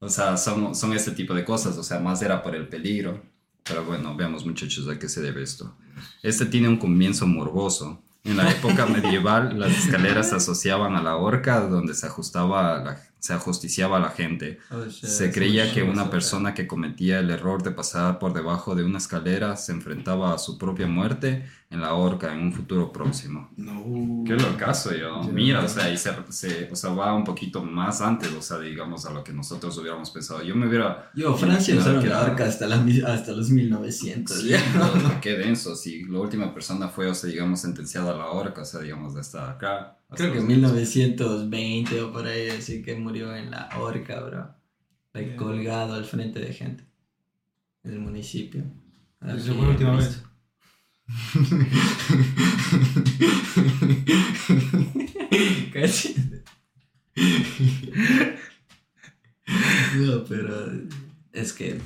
[0.03, 3.21] O sea, son, son este tipo de cosas, o sea, más era por el peligro.
[3.63, 5.73] Pero bueno, veamos muchachos a qué se debe esto.
[6.21, 8.01] Este tiene un comienzo morboso.
[8.25, 13.01] En la época medieval, las escaleras se asociaban a la horca donde se ajustaba, la-
[13.23, 14.59] se ajusticiaba a la gente.
[14.69, 18.75] O sea, Se creía que una persona que cometía el error de pasar por debajo
[18.75, 22.91] de una escalera se enfrentaba a su propia muerte en la horca en un futuro
[22.91, 23.49] próximo.
[23.55, 24.25] No.
[24.27, 25.23] Qué locazo, yo.
[25.23, 28.59] Mira, o sea, y se, se- o sea, va un poquito más antes, o sea,
[28.59, 30.43] digamos, a lo que nosotros hubiéramos pensado.
[30.43, 31.09] Yo me hubiera...
[31.15, 34.37] Yo, Francia usaron que la horca hasta, la hasta los 1900.
[34.37, 34.59] Sí, ya.
[35.01, 36.03] no, qué denso, sí.
[36.09, 39.21] La última persona fue, o sea, digamos, sentenciada a la horca, o sea, digamos, de
[39.21, 39.97] hasta acá.
[40.15, 44.55] Creo que los- 1920 o por ahí, así que murió en la horca, bro.
[45.13, 45.37] Like, Yeah.
[45.37, 46.85] colgado al frente de gente.
[47.83, 48.63] En el municipio.
[49.19, 50.23] Aquí fue la última en vez.
[55.73, 56.15] Casi.
[59.97, 60.71] No, pero
[61.31, 61.79] es que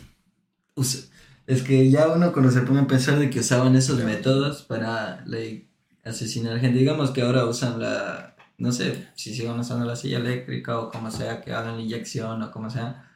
[1.48, 5.24] es que ya uno cuando se pone a pensar de que usaban esos métodos para
[5.26, 5.67] like,
[6.08, 10.80] asesinar gente, digamos que ahora usan la, no sé si sigan usando la silla eléctrica
[10.80, 13.08] o como sea, que hagan la inyección o como sea,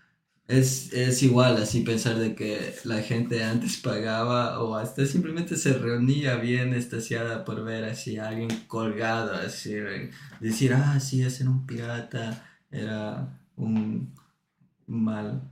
[0.47, 5.73] es, es igual así pensar de que la gente antes pagaba o hasta simplemente se
[5.73, 9.75] reunía bien estasiada por ver así a alguien colgado, así,
[10.39, 14.13] decir, ah, sí, ese era un pirata, era un
[14.87, 15.50] mal.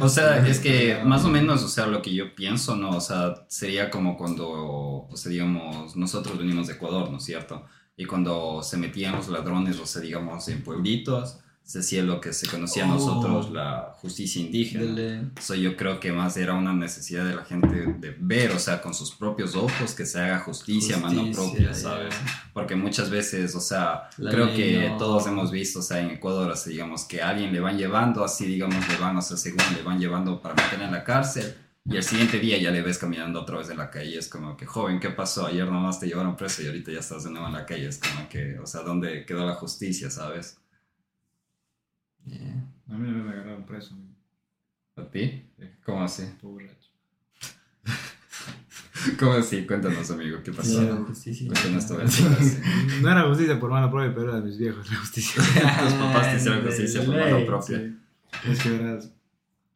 [0.00, 2.90] O sea, es que más o menos, o sea, lo que yo pienso, ¿no?
[2.90, 7.64] O sea, sería como cuando, o sea, digamos, nosotros venimos de Ecuador, ¿no es cierto?
[7.96, 12.34] Y cuando se metían los ladrones, o sea, digamos, en pueblitos, se hacía lo que
[12.34, 13.54] se conocía a nosotros Oh.
[13.54, 14.84] la justicia indígena.
[14.84, 18.50] Dele- O sea, yo creo que más era una necesidad de la gente de ver,
[18.52, 21.74] o sea, con sus propios ojos, que se haga justicia, a mano Justicia, propia.
[21.74, 22.14] ¿sabes?
[22.52, 24.96] Porque muchas veces, o sea, La creo ley que no.
[24.98, 28.22] todos hemos visto, o sea, en Ecuador, así digamos, que a alguien le van llevando,
[28.22, 31.54] así digamos, le van, o sea, según le van llevando para meter en la cárcel,
[31.86, 34.56] y el siguiente día ya le ves caminando otra vez en la calle, es como
[34.56, 35.46] que, joven, ¿qué pasó?
[35.46, 37.98] Ayer nomás te llevaron preso y ahorita ya estás de nuevo en la calle, es
[37.98, 40.58] como que, o sea, ¿dónde quedó la justicia, sabes?
[42.26, 42.64] Yeah.
[42.90, 43.96] A mí no me agarraron preso.
[44.96, 45.44] ¿A ti?
[45.84, 46.24] ¿Cómo así?
[46.40, 46.90] Todo borracho.
[49.18, 49.66] ¿Cómo así?
[49.66, 50.80] Cuéntanos, amigo, ¿qué pasó?
[50.80, 51.48] Sí, la justicia.
[51.48, 52.60] Cuéntanos versión, así.
[53.02, 55.42] No era justicia por mano propia, pero era de mis viejos la justicia.
[55.82, 57.78] Tus papás te hicieron justicia por mano propia.
[57.78, 58.50] Sí.
[58.50, 59.10] Es que verás,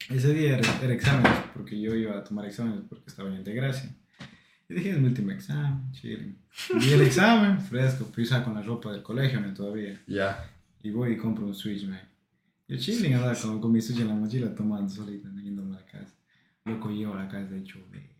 [0.09, 3.95] ese día era, era exámenes, porque yo iba a tomar exámenes porque estaba en integración.
[4.67, 6.37] Y dije, es mi último examen, chilling.
[6.79, 9.53] Y el examen, fresco, pisa con la ropa del colegio, ¿no?
[9.53, 10.01] Todavía.
[10.07, 10.49] Ya.
[10.81, 12.08] Y voy y compro un Switch, man.
[12.69, 15.85] Yo chilling, andaba con, con mi Switch en la mochila tomando solita, yéndome a la
[15.87, 16.13] casa.
[16.65, 18.15] Loco, llego a la casa de hecho, ve.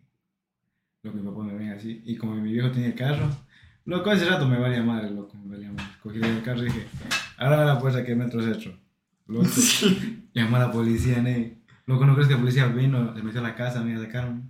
[1.04, 2.02] Loco, mi papá me ven así.
[2.04, 3.30] Y como mi viejo tenía el carro,
[3.86, 5.92] loco, ese rato me valía madre, loco, me valía madre.
[6.02, 6.88] Cogí el carro y dije,
[7.38, 8.76] ahora la puerta que metro es hecho.
[9.28, 9.46] Loco,
[10.34, 11.30] llamó a la policía, ¿no?
[11.86, 14.42] Loco, ¿no crees que la policía vino, se metió a la casa, me sacarme?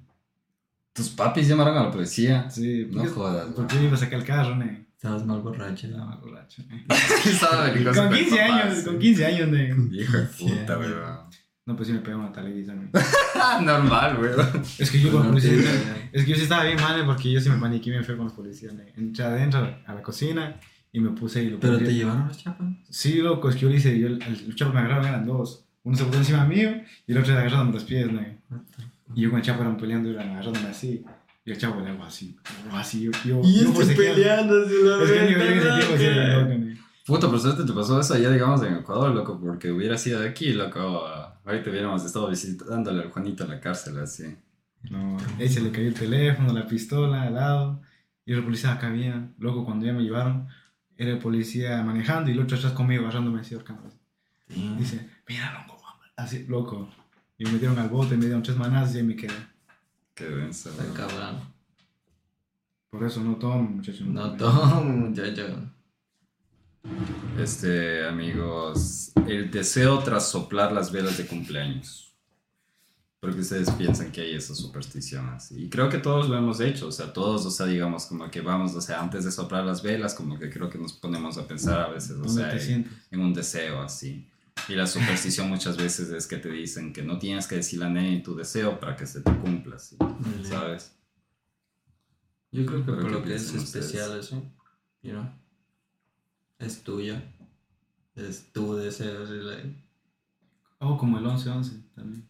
[0.94, 2.50] ¿Tus papis llamaron a la policía?
[2.50, 4.66] Sí, No jodas, Porque yo iba a sacar el carro, ¿no?
[5.00, 5.88] Estabas mal borracho.
[5.88, 6.20] Estaba ¿no?
[6.20, 6.96] borracho, ¿no?
[7.32, 8.84] Estaba Con con 15 papás, años, sí.
[8.84, 9.96] con 15 años, ¿no?
[9.96, 11.20] Hijo de puta, weón.
[11.66, 12.90] No, pues sí me pegó una ¿no?
[13.42, 14.62] Ah, normal, weón.
[14.78, 17.32] Es que yo con la No policía, es que yo sí estaba bien mal porque
[17.32, 18.74] yo sí me paniqué bien feo con los policías.
[18.74, 18.82] ¿no?
[18.98, 20.60] Entré adentro a la cocina
[20.92, 22.68] y me puse y lo ¿Pero te llevaron los chapas?
[22.90, 25.64] Sí, loco, es que yo le hice, yo, el, el chapo me agarraron, eran dos.
[25.84, 26.72] Uno se puso encima mío
[27.08, 28.20] y el otro agarrándome los pies, ¿no?
[29.16, 31.06] Y yo con el chapo eran peleando y eran agarrándome así.
[31.46, 32.36] Y el chapo le hago así,
[32.66, 33.02] algo así.
[33.04, 34.14] Yo, yo, yo por sequía-
[35.04, 36.80] Es que ni sí era loco, ¿no?
[37.06, 40.30] Puta, pero suerte te pasó eso allá, digamos, en Ecuador, loco, porque hubiera sido de
[40.30, 41.08] aquí, loco.
[41.46, 44.36] Ahorita hubiéramos estado visitándole al Juanito en la cárcel, así.
[44.92, 47.82] No, ahí se le cayó el teléfono, la pistola al lado.
[48.26, 49.34] Y el policía acá bien.
[49.40, 50.48] Loco, cuando ya me llevaron,
[50.98, 53.90] era el policía manejando y el otro atrás conmigo agarrándome así, ahorcándome.
[54.78, 56.06] Dice, mira, loco, mamá.
[56.16, 56.90] Así, loco.
[57.40, 59.34] Y me metieron al bote, me dieron tres manazas y ahí me quedé.
[60.20, 61.40] Qué denso, Está cabrón.
[62.90, 64.06] Por eso no tomen, muchachos.
[64.06, 65.72] No tomo, muchacho.
[67.40, 72.14] Este, amigos, el deseo tras soplar las velas de cumpleaños.
[73.22, 75.64] Porque ustedes piensan que hay esa superstición así.
[75.64, 78.42] Y creo que todos lo hemos hecho, o sea, todos, o sea, digamos, como que
[78.42, 81.48] vamos, o sea, antes de soplar las velas, como que creo que nos ponemos a
[81.48, 84.28] pensar a veces, o ¿Dónde sea, en un deseo así.
[84.70, 87.88] Y la superstición muchas veces es que te dicen que no tienes que decir la
[87.88, 90.96] en tu deseo para que se te cumpla, ¿sabes?
[92.52, 93.86] Yo creo que por ¿qué lo que es ustedes?
[93.86, 94.44] especial eso,
[95.02, 95.28] you know,
[96.60, 97.16] es tuyo.
[98.16, 99.26] Es tu deseo.
[100.80, 102.28] Oh, como el 11-11 también.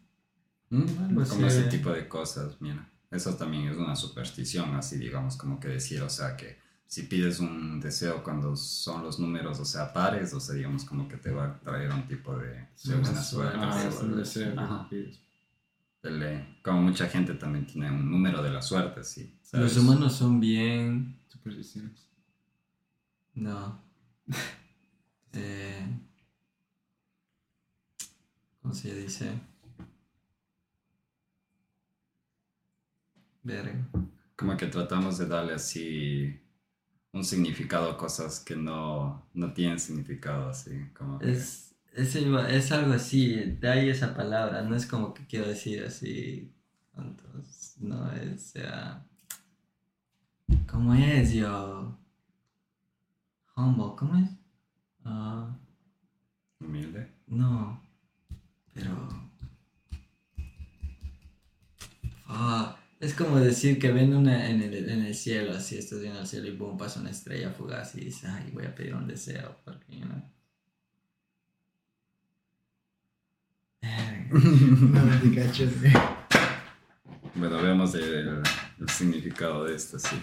[0.69, 1.57] Mm, Pues como sí.
[1.57, 2.89] ese tipo de cosas, mira.
[3.11, 6.57] Eso también es una superstición, así digamos, como que decir, o sea, que
[6.89, 11.07] si pides un deseo cuando son los números, o sea, pares, o sea, digamos, como
[11.07, 13.59] que te va a traer un tipo de, de buena suerte.
[13.61, 14.89] Ah, es un deseo Ajá.
[16.63, 19.37] Como mucha gente también tiene un número de la suerte, sí.
[19.43, 19.75] ¿sabes?
[19.75, 21.19] Los humanos son bien.
[21.27, 22.07] Supersticiones.
[23.35, 23.79] No.
[25.31, 25.85] Eh,
[28.63, 29.39] ¿Cómo se dice?
[33.43, 33.87] Verga.
[34.35, 36.48] Como que tratamos de darle así
[37.11, 40.71] un significado a cosas que no, no tienen significado, así.
[40.93, 42.15] Como que- Es, es,
[42.71, 46.53] algo así, de ahí esa palabra, no es como que quiero decir así,
[46.95, 48.53] entonces, no es,
[50.67, 51.97] ¿cómo es yo?
[53.55, 54.29] Humble, ¿cómo es?
[55.03, 55.57] Ah,
[56.59, 57.11] humilde.
[57.27, 57.81] no,
[58.73, 59.29] pero...
[62.31, 66.19] Ah, Es como decir que ven una en el, en el cielo, así estás viendo
[66.19, 69.07] el cielo y boom, pasa una estrella fugaz y dices, ay, voy a pedir un
[69.07, 70.21] deseo, porque, you know.
[74.31, 75.93] No te.
[77.35, 78.43] Bueno, veamos el,
[78.79, 80.17] el significado de esto, sí.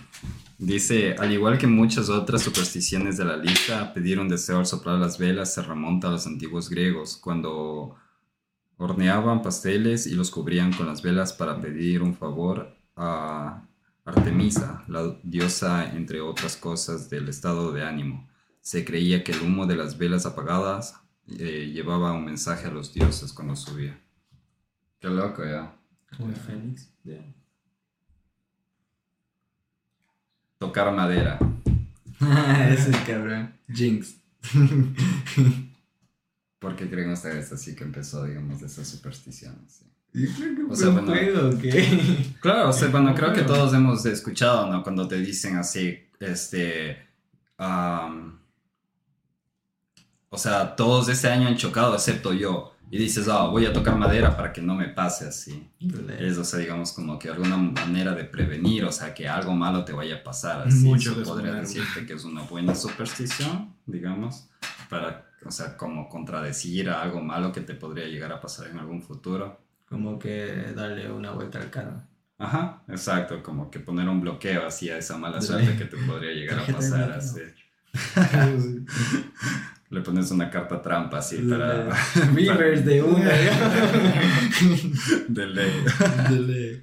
[0.59, 4.99] Dice, al igual que muchas otras supersticiones de la lista, pedir un deseo al soplar
[4.99, 7.97] las velas se remonta a los antiguos griegos, cuando
[8.79, 13.63] horneaban pasteles y los cubrían con las velas para pedir un favor a
[14.05, 18.29] Artemisa, la diosa, entre otras cosas, del estado de ánimo.
[18.61, 22.95] Se creía que el humo de las velas apagadas eh, llevaba un mensaje a los
[22.95, 23.99] dioses cuando subía.
[25.01, 25.75] Qué loco, ya.
[26.17, 26.89] Como el Fénix.
[30.59, 31.39] Tocar madera.
[32.71, 33.55] Ese es cabrón.
[33.69, 34.17] Jinx.
[36.67, 39.57] ¿Por qué creen ustedes así que empezó, digamos, de esa superstición?
[39.69, 39.85] sí?
[40.13, 41.13] Yo creo que O sea, bueno.
[41.13, 42.35] juego, ¿qué?
[42.41, 44.83] Claro, o sea, bueno, creo que todos hemos escuchado, ¿no?
[44.83, 47.07] Cuando te dicen así, este,
[47.57, 48.41] am,
[50.29, 52.73] o sea, todos este año han chocado, excepto yo.
[52.91, 55.71] Y dices, ah, voy a tocar madera para que no me pase así.
[56.19, 59.85] Es, o sea, digamos, como que alguna manera de prevenir, o sea, que algo malo
[59.85, 60.67] te vaya a pasar.
[60.67, 64.49] Así, Mucho Eso podría decirte que es una buena superstición, digamos,
[64.91, 68.79] para, o sea, como contradecir a algo malo que te podría llegar a pasar en
[68.79, 69.61] algún futuro.
[69.89, 72.03] Como que darle una vuelta al carro.
[72.39, 76.33] Ajá, exacto, como que poner un bloqueo así a esa mala suerte que te podría
[76.33, 77.13] llegar a pasar.
[77.13, 77.41] Así.
[79.89, 81.89] Le pones una carta trampa así para...
[82.33, 83.31] Beavers de una.
[85.29, 85.85] de ley.
[86.29, 86.81] De ley.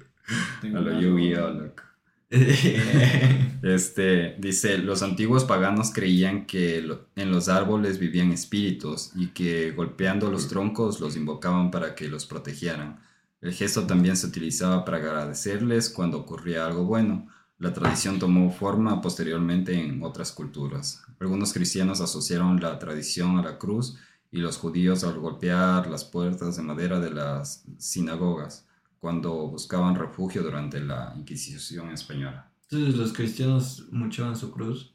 [0.74, 1.82] A lo Yu-Gi-Oh, loco.
[3.64, 6.86] Este, dice, los antiguos paganos creían que
[7.16, 12.26] en los árboles vivían espíritus y que golpeando los troncos los invocaban para que los
[12.26, 13.00] protegieran.
[13.40, 17.26] El gesto también se utilizaba para agradecerles cuando ocurría algo bueno.
[17.58, 21.02] La tradición tomó forma posteriormente en otras culturas.
[21.18, 23.96] Algunos cristianos asociaron la tradición a la cruz
[24.30, 28.66] y los judíos al golpear las puertas de madera de las sinagogas
[29.00, 32.50] cuando buscaban refugio durante la Inquisición española.
[32.70, 34.94] Entonces los cristianos muchaban su cruz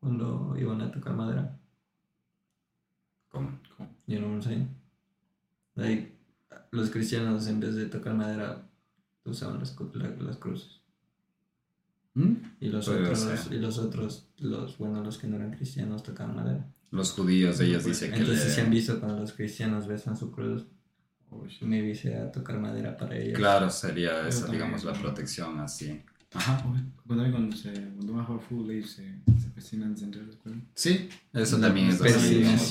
[0.00, 1.58] cuando iban a tocar madera.
[3.28, 3.58] ¿Cómo?
[4.06, 4.68] You know what I'm saying?
[5.74, 6.12] Like,
[6.70, 8.68] los cristianos en vez de tocar madera
[9.24, 10.80] usaban las, cu- la- las cruces.
[12.14, 12.34] ¿Mm?
[12.60, 13.52] Y los Puede otros, ser.
[13.54, 16.66] y los otros, los bueno, los que no eran cristianos tocaban madera.
[16.90, 20.30] Los judíos, ellos dicen que Entonces le- si han visto cuando los cristianos besan su
[20.30, 20.66] cruz,
[21.62, 23.38] maybe sea tocar madera para ellos.
[23.38, 26.02] Claro, sería esa, digamos, la protección así.
[26.34, 26.64] Ajá.
[26.66, 26.74] Oh,
[27.06, 29.02] Cuando, cuando, se, cuando van a jugar fútbol, ellos se,
[29.38, 30.60] se pestinan dentro del cuerpo.
[30.74, 32.00] Sí, eso también es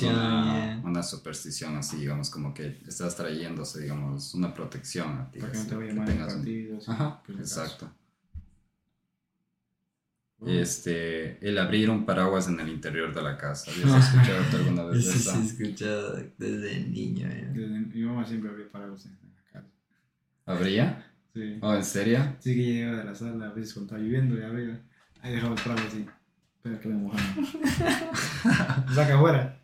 [0.03, 5.39] una, una superstición así, digamos, como que estás trayéndose, digamos, una protección a ti.
[5.39, 6.89] Para que no te vaya mal en tengas un- partidos.
[6.89, 7.91] Ajá, exacto.
[10.43, 13.69] Este, el abrir un paraguas en el interior de la casa.
[13.71, 17.27] ¿Habías escuchado tú alguna vez de Eso sí he escuchado desde niño.
[17.27, 17.47] eh.
[17.53, 19.67] desde- mi mamá siempre había parados en la casa.
[20.47, 21.10] ¿Habría?
[21.33, 21.59] Sí.
[21.61, 22.35] ¿Oh, en serio?
[22.39, 24.77] Sí que llegaba de la sala, a veces cuando estaba lloviendo, ya veo.
[25.21, 26.05] Ahí dejaba el paraguas así.
[26.55, 27.49] Espera que le mojamos.
[28.95, 29.59] Saca afuera.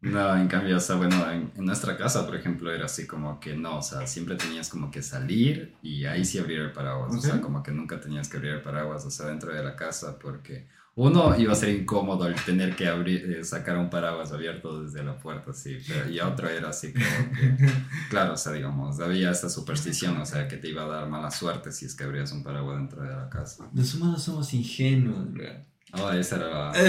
[0.00, 3.40] No, en cambio, o sea, bueno, en, en nuestra casa, por ejemplo, era así como
[3.40, 7.12] que no, o sea, siempre tenías como que salir y ahí sí abrir el paraguas,
[7.12, 9.64] ¿En o sea, como que nunca tenías que abrir el paraguas, o sea, dentro de
[9.64, 13.90] la casa, porque uno iba a ser incómodo el tener que abrir, eh, sacar un
[13.90, 17.56] paraguas abierto desde la puerta, sí, pero, y otro era así como que,
[18.10, 21.32] claro, o sea, digamos, había esa superstición, o sea, que te iba a dar mala
[21.32, 23.68] suerte si es que abrías un paraguas dentro de la casa.
[23.74, 25.48] Los humanos somos ingenuos, bro.
[25.94, 26.72] Oh, esa era la...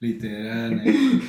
[0.00, 1.20] Literal, eh.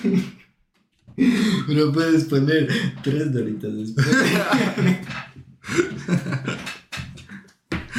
[1.67, 2.69] Pero puedes poner
[3.03, 4.07] tres doritas después.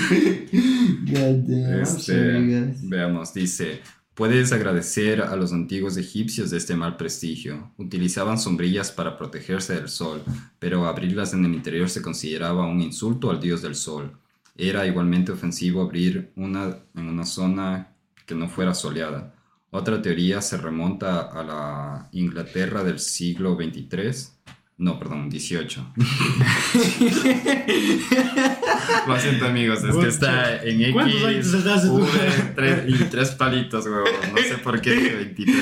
[1.04, 3.80] God damn, Este, veamos, dice,
[4.14, 7.72] puedes agradecer a los antiguos egipcios de este mal prestigio.
[7.76, 10.22] Utilizaban sombrillas para protegerse del sol,
[10.58, 14.18] pero abrirlas en el interior se consideraba un insulto al dios del sol.
[14.56, 17.94] Era igualmente ofensivo abrir una en una zona
[18.26, 19.34] que no fuera soleada.
[19.70, 24.34] Otra teoría se remonta a la Inglaterra del siglo XXIII.
[24.80, 25.76] No, perdón, XVIII.
[29.06, 31.52] Lo siento amigos, es que está en X, ¿Cuántos años?
[31.52, 32.08] V,
[32.56, 34.04] tres- y tres palitos, huevón.
[34.34, 35.56] No sé por qué dije 23.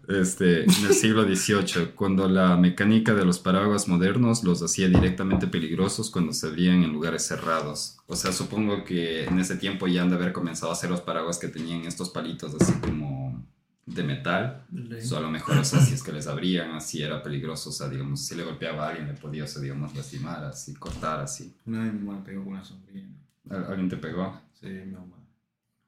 [0.08, 5.46] Este, en el siglo XVIII, cuando la mecánica de los paraguas modernos los hacía directamente
[5.46, 7.98] peligrosos cuando se abrían en lugares cerrados.
[8.06, 11.00] O sea, supongo que en ese tiempo ya han de haber comenzado a hacer los
[11.00, 13.46] paraguas que tenían estos palitos así como
[13.86, 14.64] de metal.
[14.72, 15.00] Ley.
[15.00, 17.70] O sea, a lo mejor, o sea, si es que les abrían, así era peligroso,
[17.70, 20.74] o sea, digamos, si le golpeaba a alguien, le podía, o sea, digamos, lastimar, así,
[20.74, 21.54] cortar, así.
[21.66, 23.06] Una vez mi mamá pegó con una sombrilla.
[23.48, 24.40] ¿Al- ¿Alguien te pegó?
[24.60, 25.16] Sí, mi mamá.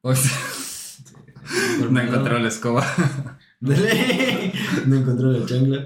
[0.00, 0.30] O sea,
[1.44, 1.84] Sí.
[1.90, 2.86] no encontró la escoba.
[3.60, 4.52] Ley.
[4.86, 5.84] No encontró la chancla.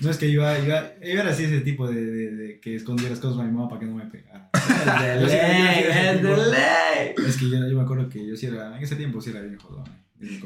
[0.00, 3.08] No es que iba, iba, yo era así ese tipo de, de, de que escondía
[3.10, 4.50] las cosas a mi mamá para que no me pegara.
[4.54, 7.14] Es de ley, es de ley.
[7.26, 9.40] Es que yo, yo me acuerdo que yo sí era, en ese tiempo sí era
[9.40, 9.84] bien jodón.
[10.20, 10.40] eh.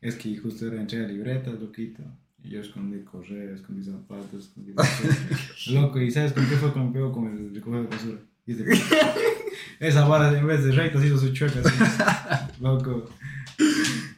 [0.00, 2.02] Es que justo era entrega libretas, loquito.
[2.42, 4.72] Y yo escondí correos, escondí zapatos, escondí.
[5.72, 8.18] Loco, ¿y sabes con qué fue pegó con el recogido de basura?
[8.46, 8.64] Y este-
[9.80, 12.52] esa vara en vez de recta se hizo su chueca así.
[12.62, 13.10] Loco.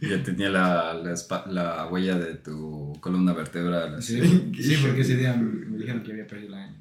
[0.01, 1.14] Ya tenía la, la,
[1.47, 4.20] la huella de tu columna vertebral, así.
[4.20, 6.76] Sí, sí, porque ese día me, me dijeron que había perdido el año.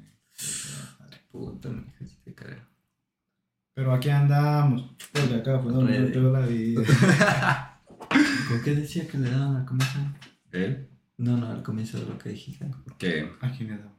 [1.30, 1.84] Puta, me.
[3.74, 4.94] Pero aquí andamos.
[5.12, 5.74] Porque acá pues
[6.32, 6.82] la vida.
[8.48, 9.98] ¿Con qué decía que le daban al comienzo?
[10.52, 10.88] ¿Él?
[11.16, 12.70] No, no, al comienzo de lo que dijiste.
[12.98, 13.30] ¿Qué?
[13.40, 13.92] ¿A quién le daba?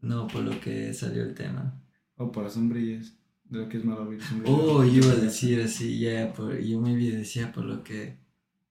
[0.00, 1.80] No, por lo que salió el tema.
[2.16, 3.14] O por las sombrillas.
[3.44, 4.10] De lo que es malo.
[4.44, 8.18] Oh, yo iba a decir así, ya, por, yo me vi decía por lo que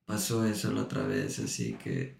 [0.05, 2.17] pasó eso la otra vez, así que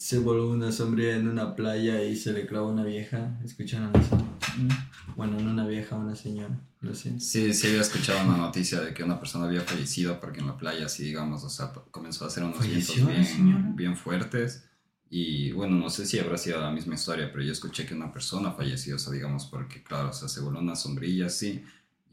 [0.00, 3.38] se voló una sombrilla en una playa y se le clavó una vieja.
[3.44, 4.16] ¿Escucharon eso?
[4.16, 5.14] Mm.
[5.14, 6.58] Bueno, no una vieja, una señora.
[6.80, 7.22] Lo siento.
[7.22, 10.56] Sí, sí había escuchado una noticia de que una persona había fallecido porque en la
[10.56, 14.64] playa, así digamos, o sea, comenzó a hacer unos vientos bien, bien fuertes.
[15.10, 18.10] Y bueno, no sé si habrá sido la misma historia, pero yo escuché que una
[18.10, 21.62] persona falleció, o sea, digamos, porque claro, o sea, se voló una sombrilla así.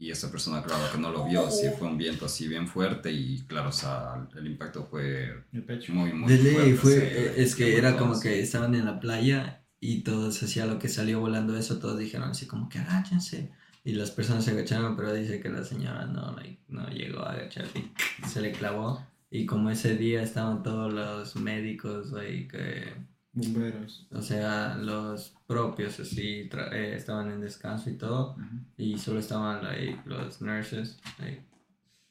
[0.00, 3.10] Y esa persona, claro, que no lo vio, sí fue un viento así bien fuerte
[3.12, 5.92] y claro, o sea, el impacto fue El pecho.
[5.92, 6.74] muy, muy De fuerte.
[6.76, 10.66] fue, sí, eh, es que era como que estaban en la playa y todos hacía
[10.66, 13.52] lo que salió volando eso, todos dijeron así como que agáchense.
[13.84, 17.32] Y las personas se agacharon, pero dice que la señora no, no, no llegó a
[17.32, 19.04] agachar y se le clavó.
[19.30, 22.92] Y como ese día estaban todos los médicos ahí que,
[23.38, 24.06] Bomberos.
[24.12, 28.36] o sea, los propios así, tra- eh, estaban en descanso y todo.
[28.76, 31.42] Y solo estaban like, los nurses, like,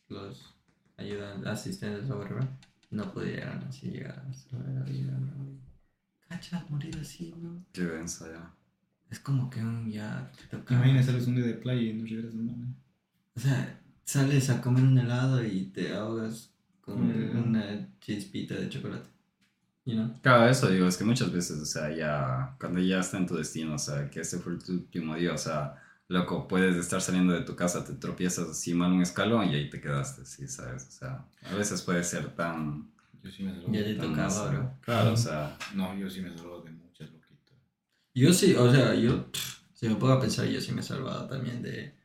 [0.10, 0.54] los
[0.98, 2.48] ayudantes, asistentes o whatever.
[2.92, 5.58] No pudieron así llegar a salvar la vida, ¿no?
[6.30, 7.64] Cachas, morir así, ¿no?
[7.74, 8.54] Qué densa ya.
[9.10, 10.74] Es como que un ya te toca.
[10.76, 12.68] Imagina sales un día de playa y no regresas nada.
[13.36, 16.52] O sea, sales a comer un helado y te ahogas
[16.82, 17.44] con Mm.
[17.48, 19.10] una chispita de chocolate.
[19.88, 20.20] You know?
[20.22, 23.38] Claro, eso digo, es que muchas veces, o sea, ya, cuando ya está en tu
[23.38, 27.32] destino, o sea, que este fue tu último día, o sea, loco, puedes estar saliendo
[27.32, 30.88] de tu casa, te tropiezas así mal un escalón y ahí te quedaste, sí, ¿sabes?
[30.90, 32.92] O sea, a veces puede ser tan...
[33.24, 33.72] Yo sí me salvo.
[33.72, 34.74] Ya te tocaba, bro.
[34.82, 37.54] Claro, o sea, No, yo sí me salvo de muchas, loquito.
[38.14, 39.28] Yo sí, o sea, yo,
[39.74, 41.96] si me pongo a pensar, yo sí me he salvado también de,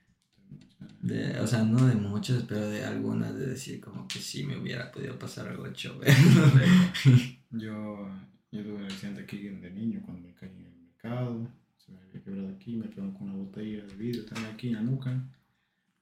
[1.00, 4.56] de, o sea, no de muchas, pero de algunas, de decir como que sí me
[4.56, 6.14] hubiera podido pasar algo chévere.
[7.52, 8.08] Yo,
[8.50, 11.48] yo tuve un accidente aquí de niño cuando me caí en el mercado.
[11.76, 14.74] Se me había quebrado aquí, me pegó con una botella de vidrio también aquí en
[14.74, 15.22] la nuca.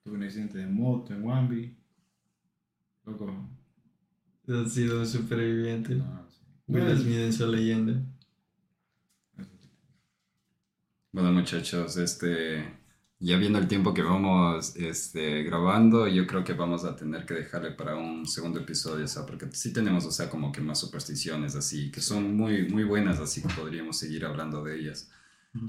[0.04, 1.76] Tuve un accidente de moto en Wambi.
[3.04, 3.48] Loco.
[4.48, 5.96] Has sido un superviviente.
[5.96, 6.40] No, sí.
[6.68, 8.00] Will Smith en su leyenda.
[11.12, 12.79] bueno muchachos, este,
[13.20, 17.34] ya viendo el tiempo que vamos este, grabando, yo creo que vamos a tener que
[17.34, 20.80] dejarle para un segundo episodio, o sea, porque sí tenemos, o sea, como que más
[20.80, 25.10] supersticiones así, que son muy, muy buenas, así que podríamos seguir hablando de ellas.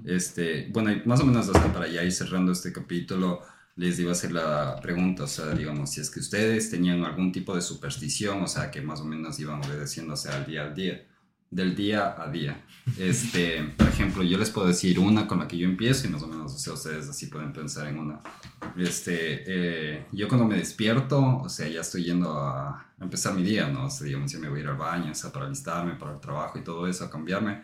[0.06, 3.42] Este, bueno, más o menos hasta para ya ir cerrando este capítulo,
[3.76, 7.34] les iba a hacer la pregunta, o sea, digamos, si es que ustedes tenían algún
[7.34, 10.64] tipo de superstición, o sea, que más o menos iban obedeciendo, o sea, al día
[10.64, 11.06] al día,
[11.52, 12.64] del día a día.
[12.98, 16.24] Este, por ejemplo, yo les puedo decir una con la que yo empiezo y más
[16.24, 18.20] o menos, o ustedes así pueden pensar en una.
[18.78, 23.68] Este, eh, yo cuando me despierto, o sea, ya estoy yendo a empezar mi día,
[23.68, 23.86] ¿no?
[23.86, 26.14] O sea, digamos, ya me voy a ir al baño, o sea, para alistarme, para
[26.14, 27.62] el trabajo y todo eso, a cambiarme.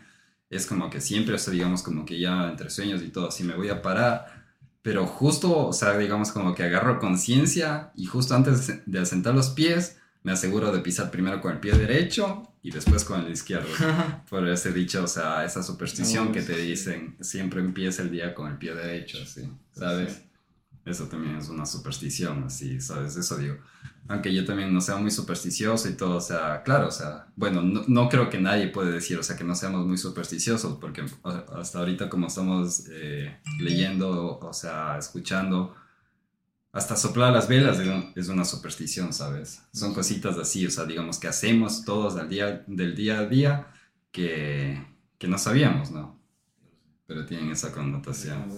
[0.50, 3.44] Es como que siempre, o sea, digamos, como que ya entre sueños y todo, así
[3.44, 4.46] me voy a parar,
[4.82, 9.50] pero justo, o sea, digamos, como que agarro conciencia y justo antes de asentar los
[9.50, 9.98] pies,
[10.28, 13.70] me aseguro de pisar primero con el pie derecho y después con el izquierdo.
[14.30, 18.36] Por ese dicho, o sea, esa superstición No, que te dicen, siempre empieza el día
[18.36, 20.24] con el pie derecho, así, ¿sabes?
[20.84, 23.16] Eso también es una superstición, así, ¿sabes?
[23.16, 23.56] Eso digo.
[24.10, 27.62] Aunque yo también no sea muy supersticioso y todo, o sea, claro, o sea, bueno,
[27.62, 31.06] no, no creo que nadie puede decir, o sea, que no seamos muy supersticiosos, porque
[31.24, 35.74] hasta ahorita como estamos eh, leyendo, o sea, escuchando,
[36.78, 39.62] hasta soplar las velas es, un- es una superstición, ¿sabes?
[39.74, 43.68] Son cositas así, o sea, digamos que hacemos todos al día, del día a día
[44.12, 44.86] que,
[45.18, 46.20] que no sabíamos, ¿no?
[47.08, 48.52] Pero tienen esa connotación.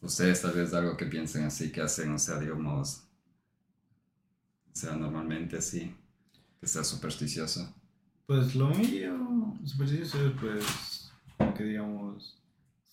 [0.00, 3.02] Ustedes tal vez algo que piensen así, que hacen, o sea, digamos,
[4.72, 5.94] o sea, normalmente así.
[6.60, 7.74] Que sea supersticioso.
[8.26, 11.12] Pues lo mío, supersticioso es pues,
[11.56, 12.36] que digamos,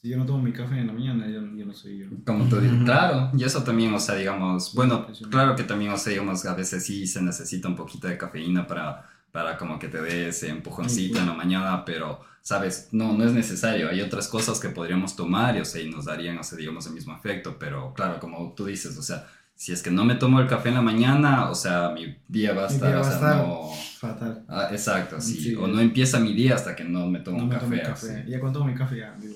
[0.02, 2.06] si yo no tomo mi café en la mañana, yo, yo no soy yo.
[2.26, 5.98] Como tú dices, claro, y eso también, o sea, digamos, bueno, claro que también, o
[5.98, 9.88] sea, digamos, a veces sí se necesita un poquito de cafeína para, para como que
[9.90, 11.20] te dé ese empujoncito Sí.
[11.20, 15.58] en la mañana, pero, sabes, no, no es necesario, hay otras cosas que podríamos tomar
[15.58, 18.54] y, o sea, y nos darían, o sea, digamos, el mismo efecto, pero claro, como
[18.56, 21.50] tú dices, o sea, si es que no me tomo el café en la mañana,
[21.50, 23.70] o sea, mi día va a estar, o sea, estar no...
[24.00, 24.46] Fatal.
[24.48, 25.36] Ah, exacto, sí.
[25.42, 25.56] Sí.
[25.56, 27.80] O no empieza mi día hasta que no me tomo No un me café.
[27.80, 28.26] tomo café.
[28.30, 29.36] ya cuando tomo mi café ya digo.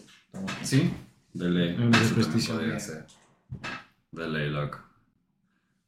[0.63, 0.91] Sí,
[1.33, 1.75] de ley.
[4.11, 4.79] De ley, loco.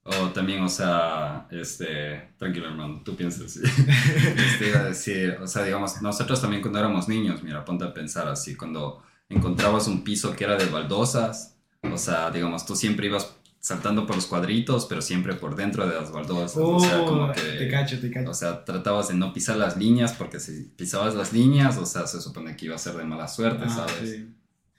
[0.03, 3.61] O también, o sea, este, tranquilo hermano, tú piensas así.
[4.37, 7.93] Este, iba a decir, o sea, digamos, nosotros también cuando éramos niños, mira, ponte a
[7.93, 13.07] pensar así, cuando encontrabas un piso que era de baldosas, o sea, digamos, tú siempre
[13.07, 13.35] ibas
[13.65, 17.31] saltando por los cuadritos, pero siempre por dentro de las baldosas, Oh, o sea, como
[17.31, 17.41] que...
[17.41, 18.29] te cacho, te cacho.
[18.29, 22.05] O sea, tratabas de no pisar las líneas porque si pisabas las líneas, o sea,
[22.05, 24.11] se supone que iba a ser de mala suerte, Ah, ¿sabes?
[24.11, 24.29] sí.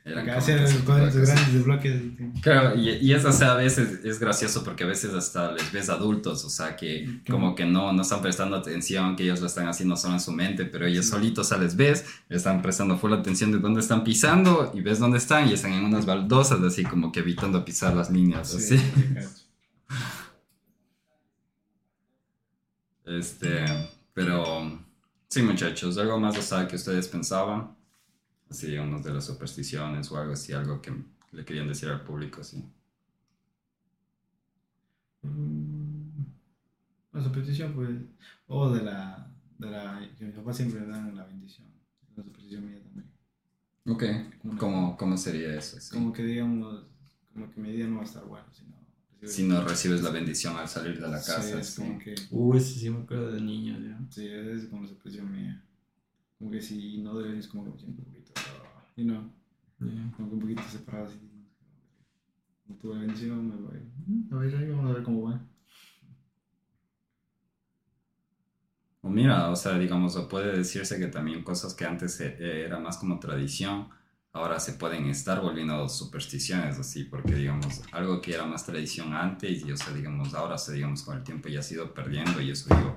[0.08, 2.02] Eran cuadritos grandes de bloques.
[2.40, 5.72] Claro, y, y eso, o sea, a veces es gracioso porque a veces hasta les
[5.72, 7.32] ves adultos, o sea, que ¿Qué?
[7.32, 10.30] como que no, no están prestando atención, que ellos lo están haciendo solo en su
[10.30, 11.10] mente, pero ellos Sí.
[11.10, 15.00] solitos, o sea, les ves, están prestando full atención de dónde están pisando y ves
[15.00, 18.76] dónde están y están en unas baldosas, así como que evitando pisar las líneas, Sí,
[18.76, 18.80] así.
[23.04, 23.64] Este,
[24.12, 24.80] pero
[25.28, 27.75] sí, muchachos, algo más, o sea, que ustedes pensaban,
[28.50, 30.92] así, unos de las supersticiones o algo así, algo que
[31.32, 32.64] le querían decir al público, así.
[35.22, 36.24] Mm,
[37.12, 37.90] La superstición, pues,
[38.48, 41.66] o de la, de la, que mis papás siempre me dan la bendición.
[42.16, 43.10] La superstición mía también.
[43.86, 44.02] Ok,
[44.42, 45.80] Como- ¿cómo, cómo sería eso?
[45.80, 45.94] sí?
[45.94, 46.84] Como que digamos,
[47.32, 48.76] como que mi día no va a estar bueno, sino...
[49.24, 51.82] Si no recibes la bendición al salir de la Sí, casa, es sí.
[51.82, 52.14] como que...
[52.30, 53.98] Uy, sí, sí me acuerdo de niño, ya.
[54.10, 55.64] Sí, es como la superstición mía.
[56.38, 58.02] Como que si no debes, es como que me siento
[58.96, 59.30] you know,
[59.78, 60.10] Ya.
[60.16, 61.18] como que un poquito separado así.
[62.66, 63.80] No tuve bendición, me voy.
[64.06, 65.40] "Mm, A ver, ahí vamos a ver cómo va.
[69.02, 72.78] O mira, o sea, digamos, o puede decirse que también cosas que antes eh, era
[72.80, 73.88] más como tradición,
[74.32, 79.64] ahora se pueden estar volviendo supersticiones, así, porque digamos, algo que era más tradición antes
[79.64, 82.50] y, o sea, digamos, ahora, se digamos, con el tiempo ya ha ido perdiendo y
[82.50, 82.96] eso, digo,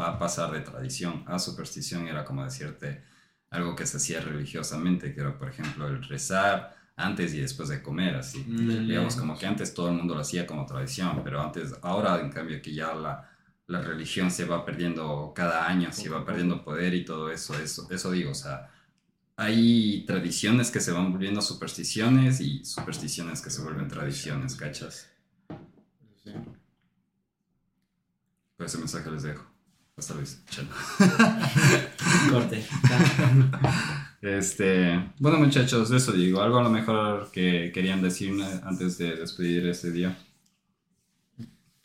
[0.00, 3.04] va a pasar de tradición a superstición, era como decirte
[3.50, 7.82] algo que se hacía religiosamente, que era, por ejemplo, el rezar antes y después de
[7.82, 8.44] comer, así.
[8.46, 12.18] Mm, digamos, como que antes todo el mundo lo hacía como tradición, pero antes, ahora
[12.20, 13.28] en cambio que ya la,
[13.66, 17.88] la religión se va perdiendo cada año, se va perdiendo poder y todo eso, eso,
[17.90, 18.70] eso digo, o sea,
[19.36, 25.10] hay tradiciones que se van volviendo supersticiones y supersticiones que se vuelven tradiciones, ¿cachas?
[26.24, 26.32] Sí.
[28.56, 29.55] Por ese mensaje les dejo.
[29.96, 30.28] Hasta luego.
[30.50, 30.64] Chao.
[32.30, 32.62] Corte.
[34.20, 39.66] Este, bueno muchachos, eso digo, algo a lo mejor que querían decirme antes de despedir
[39.66, 40.16] este día.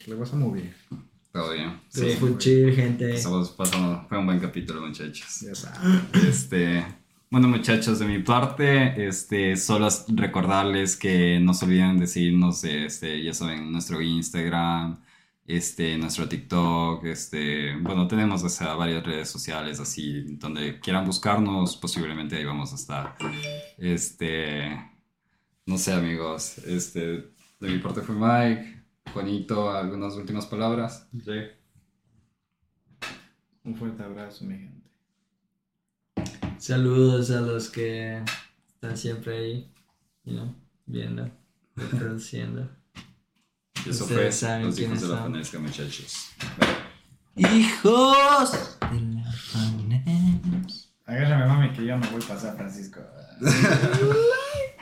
[0.07, 0.73] Le pasa muy bien.
[1.31, 1.79] Todo bien.
[1.87, 3.13] Sí, Sí, full chill, gente.
[3.13, 5.41] estamos pasando, fue un buen capítulo muchachos.
[5.41, 6.01] Ya sabes.
[6.27, 6.85] Este,
[7.29, 12.63] bueno muchachos, de mi parte, este, solo es recordarles que no se olviden de seguirnos,
[12.65, 14.99] este, ya saben, nuestro Instagram,
[15.57, 21.75] este, nuestro TikTok, este, bueno, tenemos o sea, varias redes sociales así, donde quieran buscarnos,
[21.75, 23.17] posiblemente ahí vamos a estar.
[23.77, 24.79] Este,
[25.65, 27.01] no sé amigos, este,
[27.59, 28.83] de mi parte fue Mike,
[29.13, 31.09] Juanito, algunas últimas palabras.
[33.63, 34.89] Un fuerte abrazo, mi gente.
[36.59, 38.23] Saludos a los que
[38.67, 39.73] están siempre ahí,
[40.23, 41.29] you know, viendo,
[41.75, 42.80] reproduciendo.
[43.85, 45.17] Y eso Ustedes fue los hijos de la.
[45.17, 46.29] Fanesca, muchachos.
[47.35, 48.77] ¡Hijos!
[48.91, 50.93] de la Fanes.
[51.05, 52.99] Agárrame, mami, que yo no voy a pasar, Francisco.